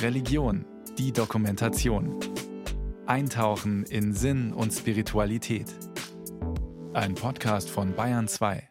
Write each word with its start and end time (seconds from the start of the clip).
Religion, 0.00 0.64
die 0.98 1.12
Dokumentation. 1.12 2.18
Eintauchen 3.06 3.84
in 3.84 4.12
Sinn 4.14 4.52
und 4.52 4.72
Spiritualität. 4.72 5.66
Ein 6.92 7.14
Podcast 7.14 7.70
von 7.70 7.94
Bayern 7.94 8.28
2. 8.28 8.68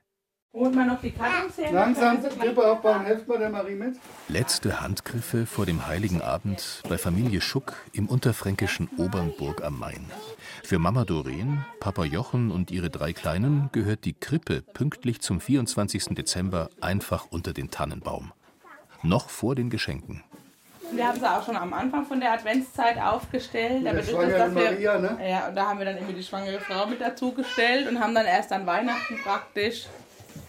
Holt 0.53 0.75
man 0.75 0.87
noch 0.87 1.01
die 1.01 1.11
Kartenzähne? 1.11 1.71
Langsam, 1.71 2.21
Krippe 2.21 2.69
aufbauen, 2.69 3.05
helft 3.05 3.27
mal 3.27 3.39
der 3.39 3.49
Marie 3.49 3.75
mit. 3.75 3.95
Letzte 4.27 4.81
Handgriffe 4.81 5.45
vor 5.45 5.65
dem 5.65 5.87
Heiligen 5.87 6.21
Abend 6.21 6.83
bei 6.89 6.97
Familie 6.97 7.39
Schuck 7.39 7.73
im 7.93 8.07
unterfränkischen 8.09 8.89
Obernburg 8.97 9.63
am 9.63 9.79
Main. 9.79 10.05
Für 10.63 10.77
Mama 10.77 11.05
Doreen, 11.05 11.65
Papa 11.79 12.03
Jochen 12.03 12.51
und 12.51 12.69
ihre 12.69 12.89
drei 12.89 13.13
Kleinen 13.13 13.69
gehört 13.71 14.03
die 14.03 14.13
Krippe 14.13 14.61
pünktlich 14.61 15.21
zum 15.21 15.39
24. 15.39 16.15
Dezember 16.15 16.69
einfach 16.81 17.27
unter 17.29 17.53
den 17.53 17.71
Tannenbaum. 17.71 18.33
Noch 19.03 19.29
vor 19.29 19.55
den 19.55 19.69
Geschenken. 19.69 20.23
Wir 20.91 21.07
haben 21.07 21.19
sie 21.19 21.29
auch 21.29 21.45
schon 21.45 21.55
am 21.55 21.73
Anfang 21.73 22.05
von 22.05 22.19
der 22.19 22.33
Adventszeit 22.33 22.97
aufgestellt. 22.99 23.85
Ist 23.85 24.09
schwangere 24.09 24.31
das, 24.31 24.53
dass 24.53 24.55
wir, 24.55 24.71
Maria, 24.71 24.99
ne? 24.99 25.17
Ja, 25.27 25.47
und 25.47 25.55
da 25.55 25.67
haben 25.67 25.79
wir 25.79 25.85
dann 25.85 25.97
immer 25.97 26.11
die 26.11 26.23
schwangere 26.23 26.59
Frau 26.59 26.85
mit 26.85 26.99
dazu 26.99 27.31
gestellt 27.31 27.87
und 27.87 27.99
haben 27.99 28.13
dann 28.13 28.25
erst 28.25 28.51
an 28.51 28.65
Weihnachten 28.65 29.17
praktisch 29.23 29.85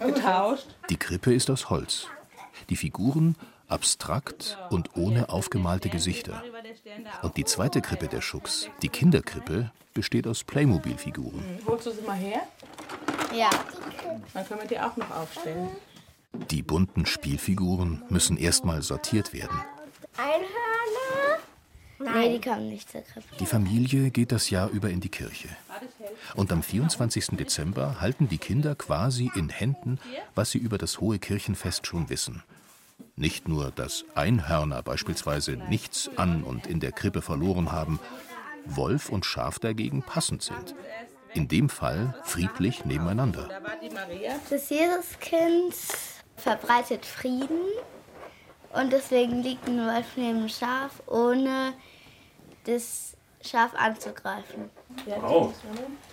getauscht. 0.01 0.67
Die 0.91 0.97
Krippe 0.97 1.33
ist 1.33 1.49
aus 1.49 1.71
Holz. 1.71 2.09
Die 2.71 2.77
Figuren 2.77 3.37
abstrakt 3.69 4.59
und 4.71 4.97
ohne 4.97 5.29
aufgemalte 5.29 5.89
Gesichter. 5.89 6.43
Und 7.23 7.37
die 7.37 7.45
zweite 7.45 7.81
Krippe 7.81 8.09
der 8.09 8.21
Schucks, 8.21 8.69
die 8.83 8.89
Kinderkrippe, 8.89 9.71
besteht 9.95 10.27
aus 10.27 10.45
Playmobil-Figuren. 10.45 11.43
Holst 11.67 11.87
du 11.87 11.91
sie 11.93 12.03
mal 12.03 12.17
her? 12.17 12.43
Ja. 13.35 13.51
Dann 14.35 14.47
können 14.47 14.61
wir 14.61 14.69
die 14.69 14.81
auch 14.81 14.97
noch 14.97 15.11
aufstellen. 15.11 15.69
Die 16.51 16.63
bunten 16.63 17.07
Spielfiguren 17.07 18.03
müssen 18.09 18.37
erstmal 18.37 18.83
sortiert 18.83 19.33
werden. 19.33 19.59
Einhörner? 20.17 20.53
Nee, 21.99 22.33
die 22.35 22.41
kamen 22.41 22.69
nicht 22.69 22.91
zur 22.91 23.03
Krippe. 23.03 23.27
Die 23.39 23.47
Familie 23.47 24.11
geht 24.11 24.33
das 24.33 24.51
Jahr 24.51 24.69
über 24.71 24.91
in 24.91 25.01
die 25.01 25.09
Kirche. 25.09 25.49
Und 26.35 26.53
am 26.53 26.63
24. 26.63 27.29
Dezember 27.39 28.01
halten 28.01 28.29
die 28.29 28.39
Kinder 28.39 28.75
quasi 28.75 29.31
in 29.35 29.49
Händen, 29.49 29.99
was 30.35 30.51
sie 30.51 30.59
über 30.59 30.79
das 30.79 31.01
hohe 31.01 31.19
Kirchenfest 31.19 31.87
schon 31.87 32.09
wissen. 32.11 32.43
Nicht 33.17 33.47
nur, 33.47 33.71
dass 33.71 34.05
Einhörner 34.15 34.83
beispielsweise 34.83 35.53
nichts 35.53 36.11
an 36.17 36.43
und 36.43 36.67
in 36.67 36.81
der 36.81 36.93
Krippe 36.93 37.23
verloren 37.23 37.71
haben, 37.71 38.01
Wolf 38.65 39.09
und 39.09 39.25
Schaf 39.25 39.59
dagegen 39.59 40.03
passend 40.03 40.43
sind. 40.43 40.75
In 41.35 41.49
dem 41.49 41.69
Fall 41.69 42.15
friedlich 42.25 42.85
nebeneinander. 42.85 43.49
Da 43.49 43.63
war 43.63 43.77
die 43.83 43.91
Maria. 43.91 44.39
Das 44.51 44.69
Jesuskind 44.69 45.75
verbreitet 46.37 47.07
Frieden 47.07 47.61
und 48.73 48.93
deswegen 48.93 49.43
liegt 49.43 49.69
ein 49.69 49.79
Wolf 49.79 50.07
neben 50.17 50.41
dem 50.41 50.49
Schaf, 50.49 51.03
ohne 51.07 51.75
das 52.65 53.17
Schaf 53.43 53.75
anzugreifen. 53.75 54.71
Wow. 55.21 55.53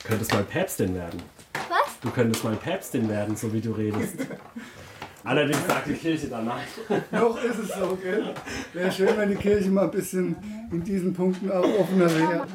Du 0.02 0.08
könntest 0.08 0.34
mal 0.34 0.44
Päpstin 0.44 0.96
werden. 0.96 1.22
Was? 1.54 2.00
Du 2.02 2.10
könntest 2.10 2.44
mal 2.44 2.56
Päpstin 2.56 3.08
werden, 3.10 3.36
so 3.36 3.52
wie 3.54 3.62
du 3.62 3.72
redest. 3.72 4.16
Allerdings 5.24 5.66
sagt 5.68 5.88
die 5.88 5.94
Kirche 5.94 6.28
dann 6.28 6.46
nein. 6.46 6.66
Noch 7.12 7.42
ist 7.44 7.60
es 7.60 7.70
so, 7.70 7.98
gell? 8.02 8.34
Wäre 8.74 8.92
schön, 8.92 9.18
wenn 9.18 9.30
die 9.30 9.36
Kirche 9.36 9.70
mal 9.70 9.84
ein 9.84 9.92
bisschen 9.92 10.36
in 10.72 10.84
diesen 10.84 11.14
Punkten 11.14 11.52
auch 11.52 11.64
offener 11.80 12.10
wäre. 12.14 12.48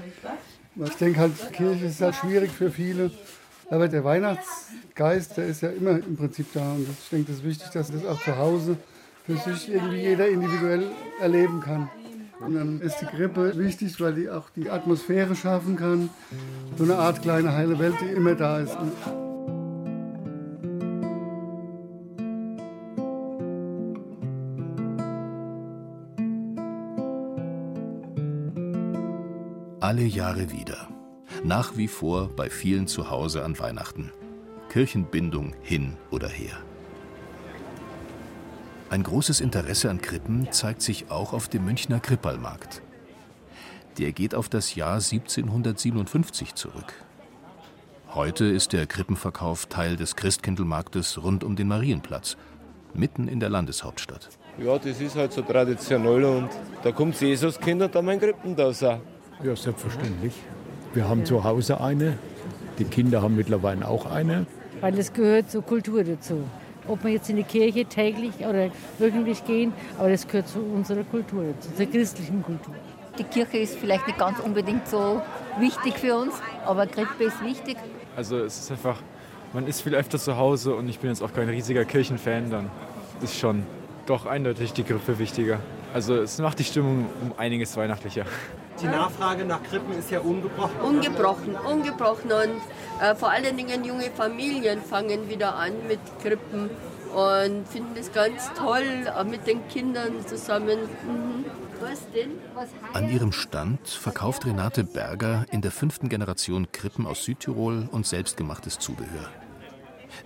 Ich 0.85 0.97
denke 0.97 1.21
halt, 1.21 1.33
die 1.41 1.53
Kirche 1.53 1.87
ist 1.87 2.01
halt 2.01 2.17
schwierig 2.17 2.51
für 2.51 2.71
viele. 2.71 3.11
Aber 3.75 3.89
der 3.89 4.05
Weihnachtsgeist, 4.05 5.37
der 5.37 5.47
ist 5.47 5.63
ja 5.63 5.71
immer 5.71 5.97
im 5.97 6.17
Prinzip 6.17 6.47
da. 6.55 6.75
Und 6.75 6.87
ich 6.89 7.09
denke, 7.11 7.33
das 7.33 7.39
ist 7.39 7.45
wichtig, 7.45 7.71
dass 7.71 7.91
das 7.91 8.07
auch 8.07 8.23
zu 8.23 8.37
Hause 8.37 8.77
für 9.27 9.37
sich 9.37 9.69
irgendwie 9.69 9.97
jeder 9.97 10.29
individuell 10.29 10.93
erleben 11.21 11.61
kann. 11.61 11.91
Und 12.39 12.55
dann 12.55 12.81
ist 12.81 12.99
die 13.01 13.07
Krippe 13.07 13.59
wichtig, 13.59 14.01
weil 14.01 14.15
die 14.15 14.31
auch 14.31 14.49
die 14.51 14.71
Atmosphäre 14.71 15.35
schaffen 15.35 15.75
kann. 15.75 16.09
So 16.79 16.85
eine 16.85 16.95
Art 16.95 17.21
kleine 17.21 17.53
heile 17.53 17.77
Welt, 17.81 17.97
die 18.01 18.13
immer 18.13 18.37
da 18.37 18.61
ist. 18.61 18.77
Alle 29.81 30.05
Jahre 30.05 30.53
wieder. 30.53 30.94
Nach 31.45 31.77
wie 31.77 31.89
vor 31.89 32.31
bei 32.35 32.49
vielen 32.49 32.87
zu 32.87 33.11
Hause 33.11 33.45
an 33.45 33.59
Weihnachten. 33.59 34.11
Kirchenbindung 34.71 35.53
hin 35.61 35.99
oder 36.11 36.27
her. 36.27 36.57
Ein 38.89 39.03
großes 39.03 39.43
Interesse 39.43 39.91
an 39.91 40.01
Krippen 40.01 40.51
zeigt 40.53 40.81
sich 40.81 41.11
auch 41.11 41.35
auf 41.35 41.49
dem 41.49 41.67
Münchner 41.67 42.01
Krippalmarkt. 42.01 42.81
Der 43.99 44.13
geht 44.13 44.35
auf 44.35 44.49
das 44.49 44.75
Jahr 44.75 44.95
1757 44.95 46.55
zurück. 46.55 46.95
Heute 48.15 48.47
ist 48.47 48.73
der 48.73 48.87
Krippenverkauf 48.87 49.67
Teil 49.67 49.97
des 49.97 50.17
Christkindlmarktes 50.17 51.23
rund 51.23 51.45
um 51.45 51.57
den 51.57 51.69
Marienplatz, 51.69 52.39
mitten 52.95 53.29
in 53.29 53.39
der 53.39 53.51
Landeshauptstadt. 53.51 54.31
Ja, 54.57 54.79
das 54.79 54.99
ist 54.99 55.15
halt 55.15 55.35
so 55.35 55.43
traditionell 55.43 56.25
und 56.25 56.49
da 56.83 56.91
kommt 56.91 57.21
Jesuskind 57.21 57.83
und 57.83 57.95
dann 57.95 58.07
mein 58.07 58.19
Krippen 58.19 58.57
da. 58.57 58.71
Ja, 58.71 59.55
selbstverständlich. 59.55 60.33
Wir 60.95 61.09
haben 61.09 61.25
zu 61.25 61.43
Hause 61.45 61.81
eine. 61.81 62.19
Die 62.79 62.85
Kinder 62.85 63.21
haben 63.23 63.37
mittlerweile 63.37 63.87
auch 63.87 64.07
eine. 64.11 64.47
weil 64.81 64.99
es 64.99 65.13
gehört 65.13 65.51
zur 65.51 65.63
Kultur 65.63 66.05
dazu. 66.05 66.45
Ob 66.87 67.03
wir 67.05 67.13
jetzt 67.13 67.31
in 67.31 67.37
die 67.37 67.43
Kirche 67.45 67.85
täglich 67.87 68.33
oder 68.41 68.69
wöchentlich 68.99 69.45
gehen, 69.47 69.73
aber 69.99 70.11
das 70.11 70.27
gehört 70.29 70.49
zu 70.49 70.59
unserer 70.59 71.05
Kultur, 71.05 71.45
dazu, 71.45 71.71
zur 71.75 71.87
christlichen 71.87 72.43
Kultur. 72.43 72.75
Die 73.19 73.25
Kirche 73.25 73.59
ist 73.59 73.77
vielleicht 73.77 74.07
nicht 74.07 74.19
ganz 74.19 74.39
unbedingt 74.41 74.87
so 74.87 75.23
wichtig 75.59 75.95
für 75.95 76.17
uns, 76.17 76.35
aber 76.67 76.87
Krippe 76.87 77.25
ist 77.25 77.43
wichtig. 77.43 77.77
Also 78.17 78.39
es 78.39 78.59
ist 78.59 78.71
einfach, 78.71 79.01
man 79.53 79.67
ist 79.67 79.81
viel 79.81 79.95
öfter 79.95 80.19
zu 80.19 80.37
Hause 80.37 80.75
und 80.75 80.89
ich 80.89 80.99
bin 80.99 81.11
jetzt 81.11 81.23
auch 81.23 81.33
kein 81.33 81.49
riesiger 81.49 81.85
Kirchenfan, 81.85 82.51
dann 82.51 82.71
ist 83.23 83.39
schon 83.39 83.63
doch 84.07 84.27
eindeutig 84.27 84.73
die 84.75 84.85
Grippe 84.85 85.19
wichtiger. 85.19 85.61
Also 85.95 86.17
es 86.17 86.39
macht 86.39 86.59
die 86.59 86.65
Stimmung 86.65 87.07
um 87.23 87.35
einiges 87.37 87.77
weihnachtlicher. 87.77 88.25
Die 88.83 88.87
Nachfrage 88.87 89.45
nach 89.45 89.63
Krippen 89.63 89.97
ist 89.97 90.11
ja 90.11 90.19
ungebrochen. 90.19 90.81
Ungebrochen, 90.81 91.55
ungebrochen. 91.55 92.33
Und 92.33 92.61
äh, 93.01 93.15
vor 93.15 93.31
allen 93.31 93.57
Dingen 93.57 93.85
junge 93.85 94.11
Familien 94.11 94.83
fangen 94.83 95.29
wieder 95.29 95.55
an 95.55 95.73
mit 95.87 96.01
Krippen 96.21 96.69
und 97.15 97.69
finden 97.69 97.97
es 97.97 98.13
ganz 98.13 98.53
toll, 98.55 98.83
äh, 98.83 99.23
mit 99.23 99.47
den 99.47 99.69
Kindern 99.69 100.27
zusammen. 100.27 100.81
Mhm. 101.07 101.45
An 102.93 103.11
ihrem 103.11 103.33
Stand 103.33 103.89
verkauft 103.89 104.47
Renate 104.47 104.85
Berger 104.85 105.45
in 105.51 105.61
der 105.61 105.71
fünften 105.71 106.09
Generation 106.09 106.73
Krippen 106.73 107.07
aus 107.07 107.25
Südtirol 107.25 107.89
und 107.91 108.07
selbstgemachtes 108.07 108.79
Zubehör. 108.79 109.29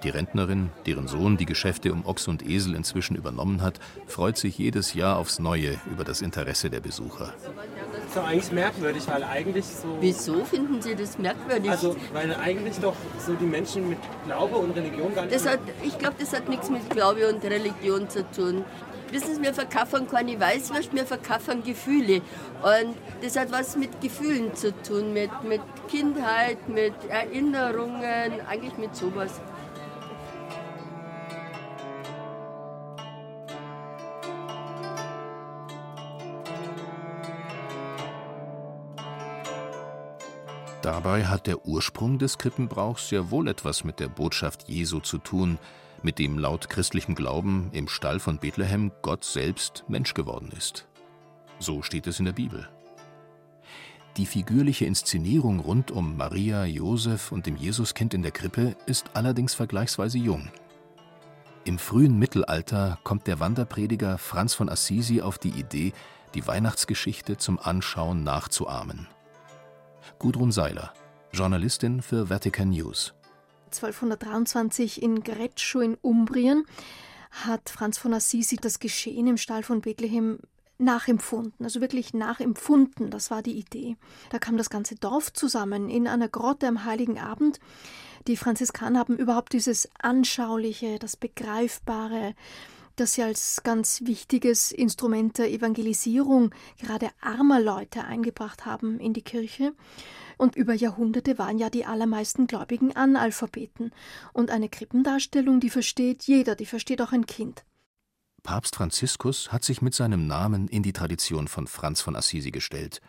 Die 0.03 0.11
Rentnerin, 0.11 0.71
deren 0.87 1.09
Sohn 1.09 1.37
die 1.37 1.47
Geschäfte 1.47 1.93
um 1.93 2.07
Ochs 2.07 2.29
und 2.29 2.47
Esel 2.49 2.75
inzwischen 2.75 3.17
übernommen 3.17 3.63
hat, 3.63 3.79
freut 4.07 4.37
sich 4.37 4.59
jedes 4.59 4.95
Jahr 4.95 5.19
aufs 5.19 5.39
Neue 5.39 5.77
über 5.91 6.05
das 6.05 6.21
Interesse 6.21 6.71
der 6.71 6.81
Besucher. 6.81 7.35
Das 7.93 8.05
ist 8.05 8.17
doch 8.17 8.27
eigentlich 8.27 8.53
merkwürdig, 8.53 9.03
weil 9.07 9.25
eigentlich 9.25 9.65
so. 9.67 9.97
Wieso 10.01 10.45
finden 10.45 10.81
Sie 10.81 10.95
das 10.95 11.19
merkwürdig? 11.19 11.71
Also, 11.71 11.97
weil 12.13 12.35
eigentlich 12.35 12.79
doch 12.79 12.97
so 13.25 13.35
die 13.35 13.47
Menschen 13.47 13.89
mit 13.89 13.99
Glaube 14.27 14.57
und 14.57 14.77
Religion 14.77 15.15
gar 15.15 15.25
nicht. 15.25 15.35
das 15.35 15.47
hat, 15.47 15.61
ich 15.83 15.99
glaube, 15.99 16.17
das 16.19 16.33
hat 16.33 16.49
nichts 16.49 16.71
mit 16.71 16.89
Glaube 16.91 17.29
und 17.29 17.43
Religion 17.45 18.09
zu 18.09 18.29
tun. 18.31 18.65
Wissen 19.11 19.37
Sie, 19.37 19.43
wir 19.43 19.55
verkaufen 19.55 20.07
keine 20.07 20.39
Weißwurst, 20.39 20.95
wir 20.95 21.07
verkaufen 21.07 21.63
Gefühle. 21.63 22.21
Und 22.63 22.95
das 23.23 23.39
hat 23.39 23.51
was 23.51 23.77
mit 23.77 24.01
Gefühlen 24.03 24.55
zu 24.55 24.71
tun, 24.83 25.15
mit, 25.15 25.31
mit 25.45 25.63
Kindheit, 25.89 26.69
mit 26.69 26.93
Erinnerungen, 27.09 28.41
eigentlich 28.49 28.77
mit 28.77 28.95
sowas. 28.95 29.41
Dabei 40.83 41.27
hat 41.27 41.49
der 41.49 41.67
Ursprung 41.67 42.19
des 42.19 42.39
Krippenbrauchs 42.39 43.09
sehr 43.09 43.31
wohl 43.31 43.49
etwas 43.49 43.83
mit 43.83 43.99
der 43.99 44.09
Botschaft 44.09 44.69
Jesu 44.69 45.01
zu 45.01 45.19
tun, 45.19 45.59
mit 46.03 46.21
dem 46.21 46.39
laut 46.39 46.71
christlichem 46.71 47.17
Glauben 47.17 47.71
im 47.73 47.89
Stall 47.89 48.21
von 48.21 48.39
Bethlehem 48.39 48.93
Gott 49.03 49.25
selbst 49.25 49.85
Mensch 49.89 50.15
geworden 50.15 50.53
ist. 50.57 50.87
So 51.59 51.83
steht 51.83 52.07
es 52.07 52.21
in 52.21 52.27
der 52.27 52.33
Bibel. 52.33 52.69
Die 54.17 54.27
figürliche 54.27 54.85
Inszenierung 54.85 55.59
rund 55.59 55.91
um 55.91 56.17
Maria, 56.17 56.65
Josef 56.65 57.33
und 57.33 57.47
dem 57.47 57.57
Jesuskind 57.57 58.15
in 58.15 58.23
der 58.23 58.31
Krippe 58.31 58.77
ist 58.87 59.11
allerdings 59.15 59.55
vergleichsweise 59.55 60.19
jung. 60.19 60.49
Im 61.65 61.79
frühen 61.79 62.19
Mittelalter 62.19 62.99
kommt 63.03 63.27
der 63.27 63.41
Wanderprediger 63.41 64.17
Franz 64.17 64.55
von 64.55 64.69
Assisi 64.69 65.21
auf 65.21 65.39
die 65.39 65.51
Idee, 65.51 65.93
die 66.35 66.47
Weihnachtsgeschichte 66.47 67.37
zum 67.37 67.59
Anschauen 67.59 68.23
nachzuahmen. 68.23 69.09
Gudrun 70.19 70.53
Seiler, 70.53 70.93
Journalistin 71.33 72.03
für 72.03 72.31
Vatican 72.31 72.71
News. 72.71 73.15
1223 73.67 75.03
in 75.03 75.23
Greccio 75.23 75.81
in 75.81 75.97
Umbrien. 76.01 76.65
hat 77.31 77.69
Franz 77.69 77.99
von 77.99 78.15
Assisi 78.15 78.57
das 78.57 78.79
Geschehen 78.79 79.27
im 79.27 79.37
Stall 79.37 79.63
von 79.63 79.83
Bethlehem 79.83 80.39
nachempfunden, 80.79 81.65
also 81.65 81.81
wirklich 81.81 82.15
nachempfunden, 82.15 83.11
das 83.11 83.31
war 83.31 83.43
die 83.43 83.59
Idee. 83.59 83.97
Da 84.31 84.39
kam 84.39 84.57
das 84.57 84.71
ganze 84.71 84.95
Dorf 84.95 85.33
zusammen 85.33 85.91
in 85.91 86.07
einer 86.07 86.29
Grotte 86.29 86.69
am 86.69 86.85
Heiligen 86.85 87.19
Abend. 87.19 87.59
Die 88.27 88.37
Franziskaner 88.37 89.01
haben 89.01 89.17
überhaupt 89.17 89.53
dieses 89.53 89.89
Anschauliche, 90.01 90.99
das 90.99 91.17
Begreifbare, 91.17 92.35
das 93.01 93.15
sie 93.15 93.23
als 93.23 93.63
ganz 93.63 94.03
wichtiges 94.05 94.73
Instrument 94.73 95.39
der 95.39 95.51
Evangelisierung 95.51 96.55
gerade 96.79 97.11
armer 97.21 97.61
Leute 97.61 98.05
eingebracht 98.05 98.67
haben 98.67 98.99
in 99.01 99.13
die 99.13 99.23
Kirche. 99.23 99.73
Und 100.37 100.57
über 100.57 100.75
Jahrhunderte 100.75 101.39
waren 101.39 101.59
ja 101.59 101.71
die 101.71 101.85
allermeisten 101.85 102.47
Gläubigen 102.47 102.95
Analphabeten. 102.95 103.93
Und 104.33 104.51
eine 104.51 104.69
Krippendarstellung, 104.69 105.61
die 105.61 105.71
versteht 105.71 106.25
jeder, 106.25 106.55
die 106.55 106.67
versteht 106.67 107.03
auch 107.03 107.13
ein 107.13 107.27
Kind. 107.27 107.65
Papst 108.43 108.77
Franziskus 108.77 109.53
hat 109.53 109.65
sich 109.65 109.83
mit 109.83 109.95
seinem 109.95 110.27
Namen 110.27 110.69
in 110.69 110.83
die 110.83 110.93
Tradition 110.93 111.49
von 111.49 111.67
Franz 111.67 112.01
von 112.01 112.17
Assisi 112.17 112.51
gestellt. 112.51 113.01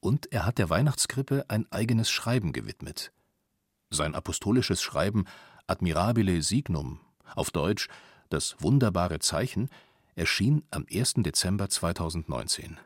Und 0.00 0.32
er 0.32 0.46
hat 0.46 0.58
der 0.58 0.70
Weihnachtskrippe 0.70 1.44
ein 1.48 1.70
eigenes 1.70 2.10
Schreiben 2.10 2.52
gewidmet. 2.52 3.12
Sein 3.90 4.14
apostolisches 4.14 4.82
Schreiben 4.82 5.26
Admirabile 5.66 6.42
Signum, 6.42 7.00
auf 7.34 7.50
Deutsch 7.50 7.88
Das 8.34 8.56
wunderbare 8.58 9.20
Zeichen, 9.20 9.68
erschien 10.16 10.64
am 10.72 10.84
1. 10.92 11.14
Dezember 11.18 11.68
2019. 11.68 12.78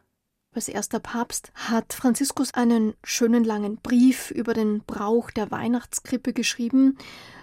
Als 0.54 0.68
erster 0.68 1.00
Papst 1.00 1.52
hat 1.54 1.94
Franziskus 1.94 2.52
einen 2.52 2.92
schönen 3.02 3.44
langen 3.44 3.78
Brief 3.78 4.30
über 4.30 4.52
den 4.52 4.82
Brauch 4.84 5.30
der 5.30 5.50
Weihnachtskrippe 5.50 6.34
geschrieben. 6.34 6.98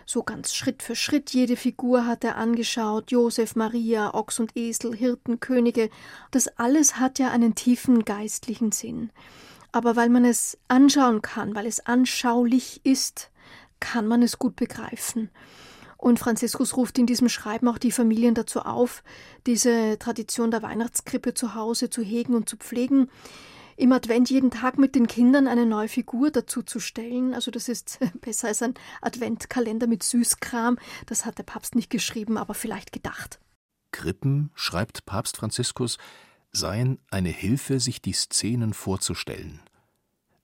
So 0.05 0.21
ganz 0.21 0.53
Schritt 0.53 0.83
für 0.83 0.95
Schritt 0.95 1.31
jede 1.31 1.55
Figur 1.55 2.05
hat 2.05 2.23
er 2.23 2.35
angeschaut. 2.35 3.09
Josef, 3.09 3.55
Maria, 3.55 4.13
Ochs 4.13 4.39
und 4.39 4.55
Esel, 4.55 4.95
Hirten, 4.95 5.39
Könige. 5.39 5.89
Das 6.29 6.47
alles 6.59 6.99
hat 6.99 7.17
ja 7.17 7.31
einen 7.31 7.55
tiefen 7.55 8.05
geistlichen 8.05 8.71
Sinn. 8.71 9.09
Aber 9.71 9.95
weil 9.95 10.09
man 10.09 10.25
es 10.25 10.59
anschauen 10.67 11.23
kann, 11.23 11.55
weil 11.55 11.65
es 11.65 11.79
anschaulich 11.79 12.81
ist, 12.83 13.31
kann 13.79 14.05
man 14.05 14.21
es 14.21 14.37
gut 14.37 14.55
begreifen. 14.55 15.31
Und 16.05 16.19
Franziskus 16.19 16.77
ruft 16.77 16.99
in 16.99 17.07
diesem 17.07 17.29
Schreiben 17.29 17.67
auch 17.67 17.79
die 17.79 17.91
Familien 17.91 18.35
dazu 18.35 18.59
auf, 18.59 19.01
diese 19.47 19.97
Tradition 19.97 20.51
der 20.51 20.61
Weihnachtskrippe 20.61 21.33
zu 21.33 21.55
Hause 21.55 21.89
zu 21.89 22.03
hegen 22.03 22.35
und 22.35 22.47
zu 22.47 22.57
pflegen. 22.57 23.09
Im 23.75 23.91
Advent 23.91 24.29
jeden 24.29 24.51
Tag 24.51 24.77
mit 24.77 24.93
den 24.93 25.07
Kindern 25.07 25.47
eine 25.47 25.65
neue 25.65 25.87
Figur 25.87 26.29
dazu 26.29 26.61
zu 26.61 26.79
stellen. 26.79 27.33
Also 27.33 27.49
das 27.49 27.69
ist 27.69 27.97
besser 28.21 28.49
als 28.49 28.61
ein 28.61 28.75
Adventkalender 29.01 29.87
mit 29.87 30.03
Süßkram. 30.03 30.77
Das 31.07 31.25
hat 31.25 31.39
der 31.39 31.43
Papst 31.43 31.73
nicht 31.73 31.89
geschrieben, 31.89 32.37
aber 32.37 32.53
vielleicht 32.53 32.91
gedacht. 32.91 33.39
Krippen, 33.89 34.51
schreibt 34.53 35.07
Papst 35.07 35.37
Franziskus, 35.37 35.97
seien 36.51 36.99
eine 37.09 37.29
Hilfe, 37.29 37.79
sich 37.79 37.99
die 37.99 38.13
Szenen 38.13 38.75
vorzustellen. 38.75 39.59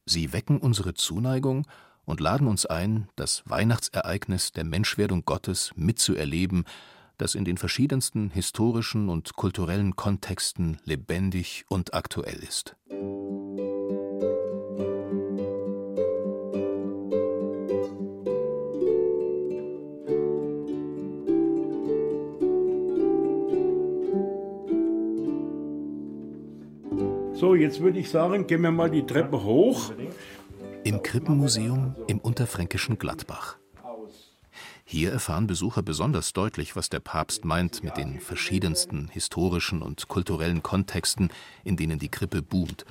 Sie 0.08 0.34
wecken 0.34 0.58
unsere 0.58 0.96
Zuneigung 0.96 1.68
und 2.12 2.20
laden 2.20 2.48
uns 2.48 2.66
ein, 2.66 3.08
das 3.16 3.42
Weihnachtsereignis 3.46 4.52
der 4.52 4.66
Menschwerdung 4.66 5.24
Gottes 5.24 5.72
mitzuerleben, 5.78 6.66
das 7.18 7.36
in 7.36 7.46
den 7.46 7.56
verschiedensten 7.56 8.32
historischen 8.32 9.08
und 9.08 9.38
kulturellen 9.38 9.96
Kontexten 9.96 10.78
lebendig 10.84 11.64
und 11.70 11.94
aktuell 11.94 12.44
ist. 12.44 12.76
So, 27.34 27.56
jetzt 27.56 27.80
würde 27.80 28.00
ich 28.00 28.10
sagen, 28.10 28.48
gehen 28.48 28.62
wir 28.62 28.72
mal 28.72 28.92
die 28.92 29.06
Treppe 29.06 29.44
hoch. 29.44 29.94
Im 30.84 31.04
Krippenmuseum 31.04 31.96
im 32.08 32.18
unterfränkischen 32.18 32.98
Gladbach. 32.98 33.58
Hier 34.84 35.12
erfahren 35.12 35.46
Besucher 35.46 35.84
besonders 35.84 36.34
deutlich, 36.34 36.76
was 36.76 36.90
der 36.90 37.00
Papst 37.00 37.46
meint 37.46 37.84
mit 37.84 37.98
den 37.98 38.20
verschiedensten 38.20 39.08
historischen 39.10 39.84
und 39.84 40.08
kulturellen 40.08 40.64
Kontexten, 40.64 41.30
in 41.64 41.78
denen 41.78 42.00
die 42.00 42.10
Krippe 42.10 42.42
boomt. 42.42 42.86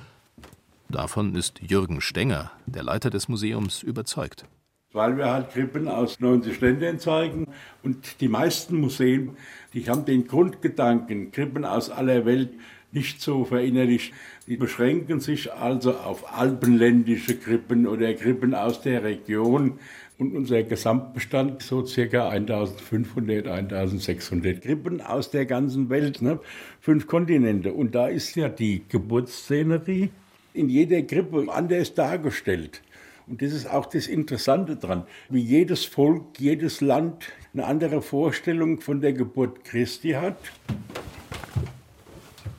Davon 0.87 1.35
ist 1.35 1.59
Jürgen 1.61 1.99
Stenger, 1.99 2.51
der 2.65 2.83
Leiter 2.83 3.09
des 3.09 3.27
Museums, 3.27 3.83
überzeugt. 3.83 4.45
Weil 4.93 5.17
wir 5.17 5.29
halt 5.29 5.51
Krippen 5.51 5.87
aus 5.87 6.19
90 6.19 6.59
Ländern 6.61 6.99
zeigen 6.99 7.47
und 7.83 8.21
die 8.21 8.27
meisten 8.29 8.79
Museen, 8.79 9.37
die 9.73 9.89
haben 9.89 10.05
den 10.05 10.27
Grundgedanken, 10.27 11.31
Krippen 11.31 11.65
aus 11.65 11.89
aller 11.89 12.25
Welt 12.25 12.51
nicht 12.93 13.21
so 13.21 13.45
verinnerlicht. 13.45 14.13
Die 14.47 14.57
beschränken 14.57 15.19
sich 15.19 15.53
also 15.53 15.95
auf 15.95 16.37
alpenländische 16.37 17.37
Krippen 17.37 17.87
oder 17.87 18.13
Krippen 18.13 18.53
aus 18.53 18.81
der 18.81 19.03
Region. 19.03 19.79
Und 20.17 20.35
unser 20.35 20.61
Gesamtbestand 20.61 21.63
so 21.63 21.83
circa 21.85 22.29
1500, 22.29 23.47
1600 23.47 24.61
Krippen 24.61 25.01
aus 25.01 25.31
der 25.31 25.47
ganzen 25.47 25.89
Welt, 25.89 26.21
ne? 26.21 26.39
fünf 26.79 27.07
Kontinente. 27.07 27.73
Und 27.73 27.95
da 27.95 28.07
ist 28.07 28.35
ja 28.35 28.47
die 28.47 28.83
Geburtsszenerie 28.87 30.09
in 30.53 30.69
jeder 30.69 31.01
Krippe 31.01 31.47
anders 31.51 31.95
dargestellt. 31.95 32.81
Und 33.27 33.41
das 33.41 33.53
ist 33.53 33.69
auch 33.69 33.85
das 33.85 34.07
Interessante 34.07 34.75
dran, 34.75 35.05
wie 35.29 35.41
jedes 35.41 35.85
Volk, 35.85 36.39
jedes 36.39 36.81
Land 36.81 37.31
eine 37.53 37.65
andere 37.65 38.01
Vorstellung 38.01 38.81
von 38.81 39.01
der 39.01 39.13
Geburt 39.13 39.63
Christi 39.63 40.11
hat. 40.11 40.37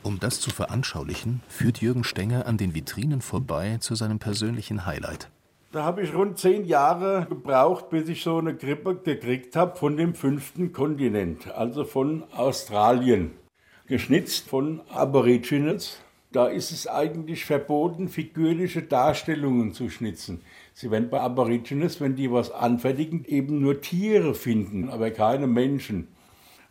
Um 0.04 0.18
das 0.18 0.40
zu 0.40 0.50
veranschaulichen, 0.50 1.42
führt 1.48 1.80
Jürgen 1.80 2.02
Stenger 2.02 2.46
an 2.46 2.56
den 2.56 2.74
Vitrinen 2.74 3.20
vorbei 3.20 3.76
zu 3.78 3.94
seinem 3.94 4.18
persönlichen 4.18 4.84
Highlight. 4.84 5.30
Da 5.70 5.84
habe 5.84 6.02
ich 6.02 6.12
rund 6.12 6.38
zehn 6.38 6.64
Jahre 6.64 7.26
gebraucht, 7.28 7.88
bis 7.88 8.08
ich 8.08 8.22
so 8.22 8.36
eine 8.36 8.54
Grippe 8.54 8.96
gekriegt 8.96 9.54
habe 9.54 9.76
von 9.76 9.96
dem 9.96 10.14
fünften 10.14 10.72
Kontinent, 10.72 11.50
also 11.52 11.84
von 11.84 12.24
Australien. 12.32 13.30
Geschnitzt 13.86 14.48
von 14.48 14.80
Aborigines. 14.92 15.98
Da 16.32 16.48
ist 16.48 16.72
es 16.72 16.88
eigentlich 16.88 17.44
verboten, 17.44 18.08
figürliche 18.08 18.82
Darstellungen 18.82 19.72
zu 19.72 19.88
schnitzen. 19.88 20.40
Sie 20.74 20.90
werden 20.90 21.10
bei 21.10 21.20
Aborigines, 21.20 22.00
wenn 22.00 22.16
die 22.16 22.32
was 22.32 22.50
anfertigen, 22.50 23.24
eben 23.24 23.60
nur 23.60 23.80
Tiere 23.80 24.34
finden, 24.34 24.88
aber 24.88 25.10
keine 25.10 25.46
Menschen. 25.46 26.08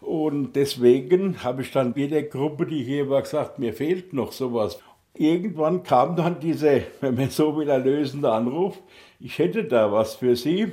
Und 0.01 0.53
deswegen 0.53 1.43
habe 1.43 1.61
ich 1.61 1.71
dann 1.71 1.93
jeder 1.95 2.23
Gruppe, 2.23 2.65
die 2.65 2.83
hier 2.83 3.09
war, 3.09 3.21
gesagt, 3.21 3.59
mir 3.59 3.73
fehlt 3.73 4.13
noch 4.13 4.31
sowas. 4.31 4.79
Irgendwann 5.13 5.83
kam 5.83 6.15
dann 6.15 6.39
dieser, 6.39 6.79
wenn 7.01 7.15
man 7.15 7.29
so 7.29 7.55
will, 7.55 7.69
erlösende 7.69 8.31
Anruf, 8.31 8.79
ich 9.19 9.37
hätte 9.37 9.63
da 9.63 9.91
was 9.91 10.15
für 10.15 10.35
Sie. 10.35 10.71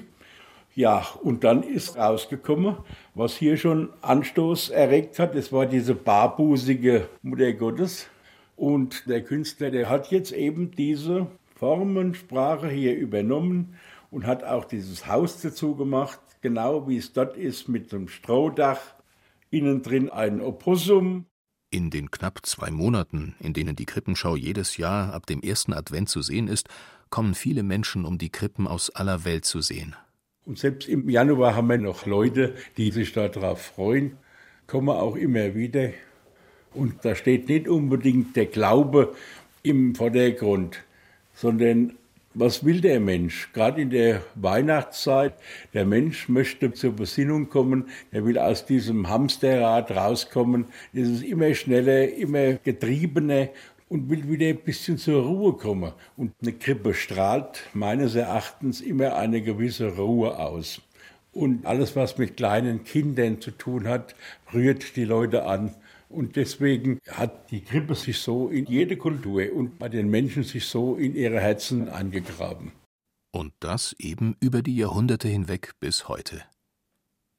Ja, 0.75 1.07
und 1.23 1.45
dann 1.45 1.63
ist 1.63 1.97
rausgekommen, 1.97 2.77
was 3.15 3.37
hier 3.37 3.57
schon 3.57 3.91
Anstoß 4.01 4.71
erregt 4.71 5.19
hat, 5.19 5.35
das 5.35 5.53
war 5.53 5.67
diese 5.67 5.95
barbusige 5.95 7.09
Mutter 7.23 7.53
Gottes. 7.53 8.09
Und 8.57 9.09
der 9.09 9.23
Künstler, 9.23 9.71
der 9.71 9.91
hat 9.91 10.11
jetzt 10.11 10.33
eben 10.33 10.71
diese 10.71 11.27
Formensprache 11.57 12.69
hier 12.69 12.97
übernommen 12.97 13.75
und 14.11 14.25
hat 14.25 14.45
auch 14.45 14.65
dieses 14.65 15.07
Haus 15.07 15.43
dazu 15.43 15.75
gemacht, 15.75 16.21
genau 16.41 16.89
wie 16.89 16.97
es 16.97 17.13
dort 17.13 17.37
ist 17.37 17.69
mit 17.69 17.93
dem 17.93 18.09
Strohdach 18.09 18.81
innen 19.51 19.83
drin 19.83 20.11
ein 20.11 20.41
Opossum. 20.41 21.27
In 21.71 21.91
den 21.91 22.11
knapp 22.11 22.47
zwei 22.47 22.71
Monaten, 22.71 23.35
in 23.41 23.53
denen 23.53 23.77
die 23.77 23.85
Krippenschau 23.85 24.37
jedes 24.37 24.77
Jahr 24.79 25.13
ab 25.13 25.27
dem 25.27 25.43
ersten 25.43 25.73
Advent 25.73 26.09
zu 26.09 26.23
sehen 26.23 26.49
ist, 26.49 26.69
kommen 27.11 27.35
viele 27.35 27.63
Menschen, 27.63 28.05
um 28.05 28.19
die 28.19 28.31
Krippen 28.31 28.67
aus 28.67 28.91
aller 28.91 29.25
Welt 29.25 29.45
zu 29.45 29.61
sehen. 29.61 29.95
Und 30.45 30.59
selbst 30.59 30.89
im 30.89 31.09
Januar 31.11 31.55
haben 31.55 31.69
wir 31.69 31.77
noch 31.79 32.07
Leute, 32.07 32.55
die 32.79 32.91
sich 32.91 33.13
darauf 33.13 33.61
freuen, 33.61 34.17
kommen 34.67 34.89
auch 34.89 35.15
immer 35.15 35.55
wieder. 35.55 35.91
Und 36.73 37.05
da 37.05 37.15
steht 37.15 37.49
nicht 37.49 37.69
unbedingt 37.69 38.35
der 38.35 38.47
Glaube 38.47 39.15
im 39.63 39.95
Vordergrund, 39.95 40.79
sondern 41.35 41.99
was 42.39 42.65
will 42.65 42.81
der 42.81 43.01
Mensch? 43.01 43.53
Gerade 43.53 43.83
in 43.83 43.91
der 43.91 44.23
Weihnachtszeit, 44.37 45.35
der 45.75 45.85
Mensch 45.85 46.29
möchte 46.29 46.73
zur 46.73 46.93
Besinnung 46.93 47.49
kommen, 47.49 47.89
er 48.13 48.25
will 48.25 48.39
aus 48.39 48.65
diesem 48.65 49.09
Hamsterrad 49.09 49.91
rauskommen, 49.91 50.67
es 50.93 51.09
ist 51.09 51.25
immer 51.25 51.53
schneller, 51.55 52.09
immer 52.13 52.55
getriebener 52.55 53.49
und 53.89 54.09
will 54.09 54.29
wieder 54.29 54.47
ein 54.47 54.59
bisschen 54.59 54.99
zur 54.99 55.25
Ruhe 55.25 55.55
kommen. 55.55 55.93
Und 56.17 56.33
eine 56.41 56.53
Krippe 56.53 56.95
strahlt 56.95 57.65
meines 57.75 58.15
Erachtens 58.15 58.81
immer 58.81 59.17
eine 59.17 59.43
gewisse 59.43 59.97
Ruhe 59.97 60.39
aus. 60.39 60.81
Und 61.33 61.67
alles, 61.67 61.97
was 61.97 62.19
mit 62.19 62.37
kleinen 62.37 62.85
Kindern 62.85 63.41
zu 63.41 63.51
tun 63.51 63.89
hat, 63.89 64.15
rührt 64.53 64.97
die 64.97 65.05
Leute 65.05 65.45
an. 65.45 65.75
Und 66.09 66.37
deswegen 66.37 66.99
hat 67.11 67.51
die 67.51 67.61
Krippe 67.61 67.95
sich 67.95 68.19
so 68.19 68.49
in 68.49 68.67
jede 68.67 68.97
Kultur 68.97 69.53
und 69.53 69.79
bei 69.79 69.89
den 69.89 70.09
Menschen 70.09 70.43
sich 70.43 70.65
so 70.65 70.97
in 70.97 71.15
ihre 71.15 71.41
Herzen 71.41 71.89
angegraben. 71.89 72.73
Und 73.31 73.53
das 73.61 73.95
eben 73.99 74.37
über 74.41 74.63
die 74.63 74.77
Jahrhunderte 74.77 75.29
hinweg 75.29 75.73
bis 75.81 76.09
heute. 76.09 76.43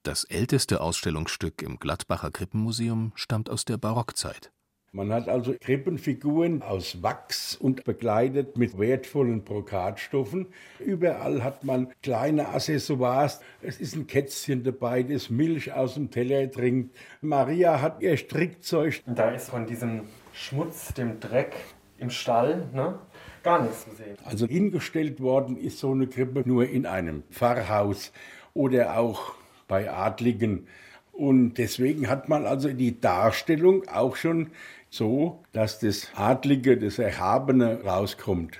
Das 0.04 0.24
älteste 0.24 0.82
Ausstellungsstück 0.82 1.62
im 1.62 1.78
Gladbacher 1.78 2.32
Krippenmuseum 2.32 3.12
stammt 3.16 3.50
aus 3.50 3.66
der 3.66 3.78
Barockzeit. 3.78 4.52
Man 4.91 5.13
hat 5.13 5.29
also 5.29 5.53
Krippenfiguren 5.60 6.63
aus 6.63 7.03
Wachs 7.03 7.55
und 7.55 7.84
bekleidet 7.84 8.58
mit 8.58 8.79
wertvollen 8.79 9.43
Brokatstoffen. 9.43 10.48
Überall 10.79 11.43
hat 11.43 11.63
man 11.63 11.93
kleine 12.01 12.50
Accessoires. 12.50 13.39
Es 13.62 13.79
ist 13.79 13.96
ein 13.96 14.08
Kätzchen 14.08 14.63
dabei, 14.63 15.03
das 15.03 15.29
Milch 15.29 15.72
aus 15.74 15.93
dem 15.93 16.10
Teller 16.10 16.50
trinkt. 16.50 16.96
Maria 17.22 17.81
hat 17.81 18.01
ihr 18.01 18.17
Strickzeug. 18.17 19.03
Da 19.05 19.29
ist 19.29 19.50
von 19.50 19.67
diesem 19.67 20.08
Schmutz, 20.34 20.91
dem 20.96 21.19
Dreck 21.19 21.55
im 22.00 22.10
Stall, 22.10 22.67
ne? 22.74 22.98
gar 23.43 23.62
nichts 23.62 23.84
zu 23.84 23.91
sehen. 23.91 24.17
Also 24.25 24.48
hingestellt 24.48 25.22
worden 25.22 25.55
ist 25.55 25.77
so 25.79 25.91
eine 25.91 26.08
Krippe 26.08 26.43
nur 26.46 26.67
in 26.67 26.88
einem 26.88 27.24
Pfarrhaus 27.29 28.12
oder 28.55 28.98
auch 28.98 29.34
bei 29.67 29.91
Adligen. 29.91 30.67
Und 31.12 31.55
deswegen 31.55 32.08
hat 32.08 32.29
man 32.29 32.46
also 32.46 32.69
die 32.69 33.01
Darstellung 33.01 33.86
auch 33.89 34.15
schon 34.15 34.51
so, 34.89 35.43
dass 35.51 35.79
das 35.79 36.08
Adlige, 36.15 36.77
das 36.77 37.00
Erhabene 37.00 37.84
rauskommt. 37.84 38.60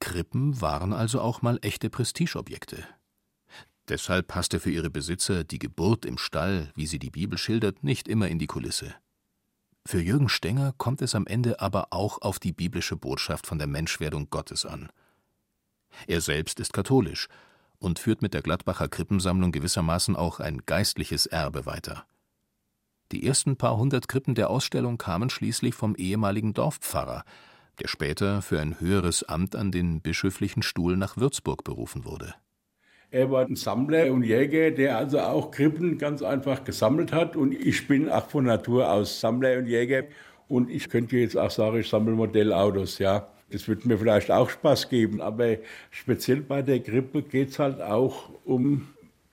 Krippen 0.00 0.60
waren 0.60 0.92
also 0.92 1.20
auch 1.20 1.42
mal 1.42 1.58
echte 1.62 1.90
Prestigeobjekte. 1.90 2.84
Deshalb 3.88 4.28
passte 4.28 4.60
für 4.60 4.70
ihre 4.70 4.88
Besitzer 4.88 5.44
die 5.44 5.58
Geburt 5.58 6.04
im 6.06 6.16
Stall, 6.16 6.70
wie 6.74 6.86
sie 6.86 6.98
die 6.98 7.10
Bibel 7.10 7.36
schildert, 7.38 7.82
nicht 7.82 8.08
immer 8.08 8.28
in 8.28 8.38
die 8.38 8.46
Kulisse. 8.46 8.94
Für 9.86 10.00
Jürgen 10.00 10.28
Stenger 10.28 10.72
kommt 10.76 11.02
es 11.02 11.14
am 11.14 11.26
Ende 11.26 11.60
aber 11.60 11.88
auch 11.90 12.22
auf 12.22 12.38
die 12.38 12.52
biblische 12.52 12.96
Botschaft 12.96 13.46
von 13.46 13.58
der 13.58 13.66
Menschwerdung 13.66 14.30
Gottes 14.30 14.64
an. 14.64 14.90
Er 16.06 16.20
selbst 16.20 16.60
ist 16.60 16.72
katholisch 16.72 17.28
und 17.78 17.98
führt 17.98 18.22
mit 18.22 18.34
der 18.34 18.42
Gladbacher 18.42 18.88
Krippensammlung 18.88 19.52
gewissermaßen 19.52 20.14
auch 20.16 20.38
ein 20.38 20.64
geistliches 20.66 21.26
Erbe 21.26 21.66
weiter. 21.66 22.06
Die 23.12 23.26
ersten 23.26 23.56
paar 23.56 23.76
hundert 23.76 24.06
Krippen 24.06 24.36
der 24.36 24.50
Ausstellung 24.50 24.96
kamen 24.96 25.30
schließlich 25.30 25.74
vom 25.74 25.96
ehemaligen 25.96 26.54
Dorfpfarrer, 26.54 27.24
der 27.80 27.88
später 27.88 28.40
für 28.40 28.60
ein 28.60 28.78
höheres 28.78 29.24
Amt 29.24 29.56
an 29.56 29.72
den 29.72 30.00
bischöflichen 30.00 30.62
Stuhl 30.62 30.96
nach 30.96 31.16
Würzburg 31.16 31.64
berufen 31.64 32.04
wurde. 32.04 32.34
Er 33.10 33.28
war 33.32 33.44
ein 33.44 33.56
Sammler 33.56 34.12
und 34.12 34.22
Jäger, 34.22 34.70
der 34.70 34.96
also 34.96 35.18
auch 35.18 35.50
Krippen 35.50 35.98
ganz 35.98 36.22
einfach 36.22 36.62
gesammelt 36.62 37.12
hat. 37.12 37.34
Und 37.34 37.52
ich 37.52 37.88
bin 37.88 38.08
auch 38.08 38.28
von 38.28 38.44
Natur 38.44 38.88
aus 38.88 39.20
Sammler 39.20 39.58
und 39.58 39.66
Jäger. 39.66 40.04
Und 40.46 40.70
ich 40.70 40.88
könnte 40.88 41.16
jetzt 41.16 41.36
auch 41.36 41.50
sagen, 41.50 41.80
ich 41.80 41.88
sammle 41.88 42.14
Modellautos, 42.14 42.98
ja. 42.98 43.28
Das 43.50 43.66
wird 43.66 43.84
mir 43.84 43.98
vielleicht 43.98 44.30
auch 44.30 44.48
Spaß 44.48 44.88
geben. 44.88 45.20
Aber 45.20 45.56
speziell 45.90 46.42
bei 46.42 46.62
der 46.62 46.78
Krippe 46.78 47.22
geht 47.22 47.50
es 47.50 47.58
halt 47.58 47.80
auch 47.80 48.30
um 48.44 48.86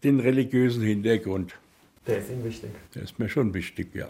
den 0.03 0.19
religiösen 0.19 0.81
Hintergrund. 0.81 1.53
Der 2.08 2.20
ist 2.20 2.30
Ihnen 2.30 2.44
wichtig? 2.44 2.70
Der 2.96 3.04
ist 3.04 3.20
mir 3.20 3.30
schon 3.30 3.54
wichtig, 3.54 3.94
ja. 3.94 4.10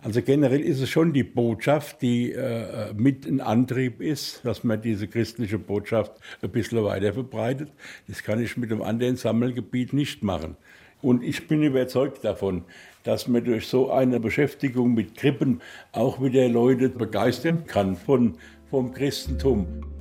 Also 0.00 0.22
generell 0.22 0.60
ist 0.60 0.80
es 0.80 0.88
schon 0.88 1.12
die 1.12 1.24
Botschaft, 1.24 2.02
die 2.02 2.32
äh, 2.32 2.92
mit 2.94 3.26
ein 3.26 3.40
Antrieb 3.40 4.00
ist, 4.00 4.44
dass 4.44 4.62
man 4.62 4.80
diese 4.80 5.08
christliche 5.08 5.58
Botschaft 5.58 6.12
ein 6.40 6.50
bisschen 6.50 6.84
weiter 6.84 7.12
verbreitet. 7.12 7.72
Das 8.06 8.22
kann 8.22 8.40
ich 8.40 8.56
mit 8.56 8.70
einem 8.70 8.82
anderen 8.82 9.16
Sammelgebiet 9.16 9.92
nicht 9.92 10.22
machen. 10.22 10.56
Und 11.02 11.24
ich 11.24 11.48
bin 11.48 11.62
überzeugt 11.64 12.24
davon, 12.24 12.64
dass 13.02 13.26
man 13.26 13.44
durch 13.44 13.66
so 13.66 13.90
eine 13.90 14.20
Beschäftigung 14.20 14.94
mit 14.94 15.16
Krippen 15.16 15.60
auch 15.90 16.22
wieder 16.22 16.48
Leute 16.48 16.88
begeistern 16.88 17.66
kann 17.66 17.96
von, 17.96 18.36
vom 18.70 18.92
Christentum. 18.92 19.97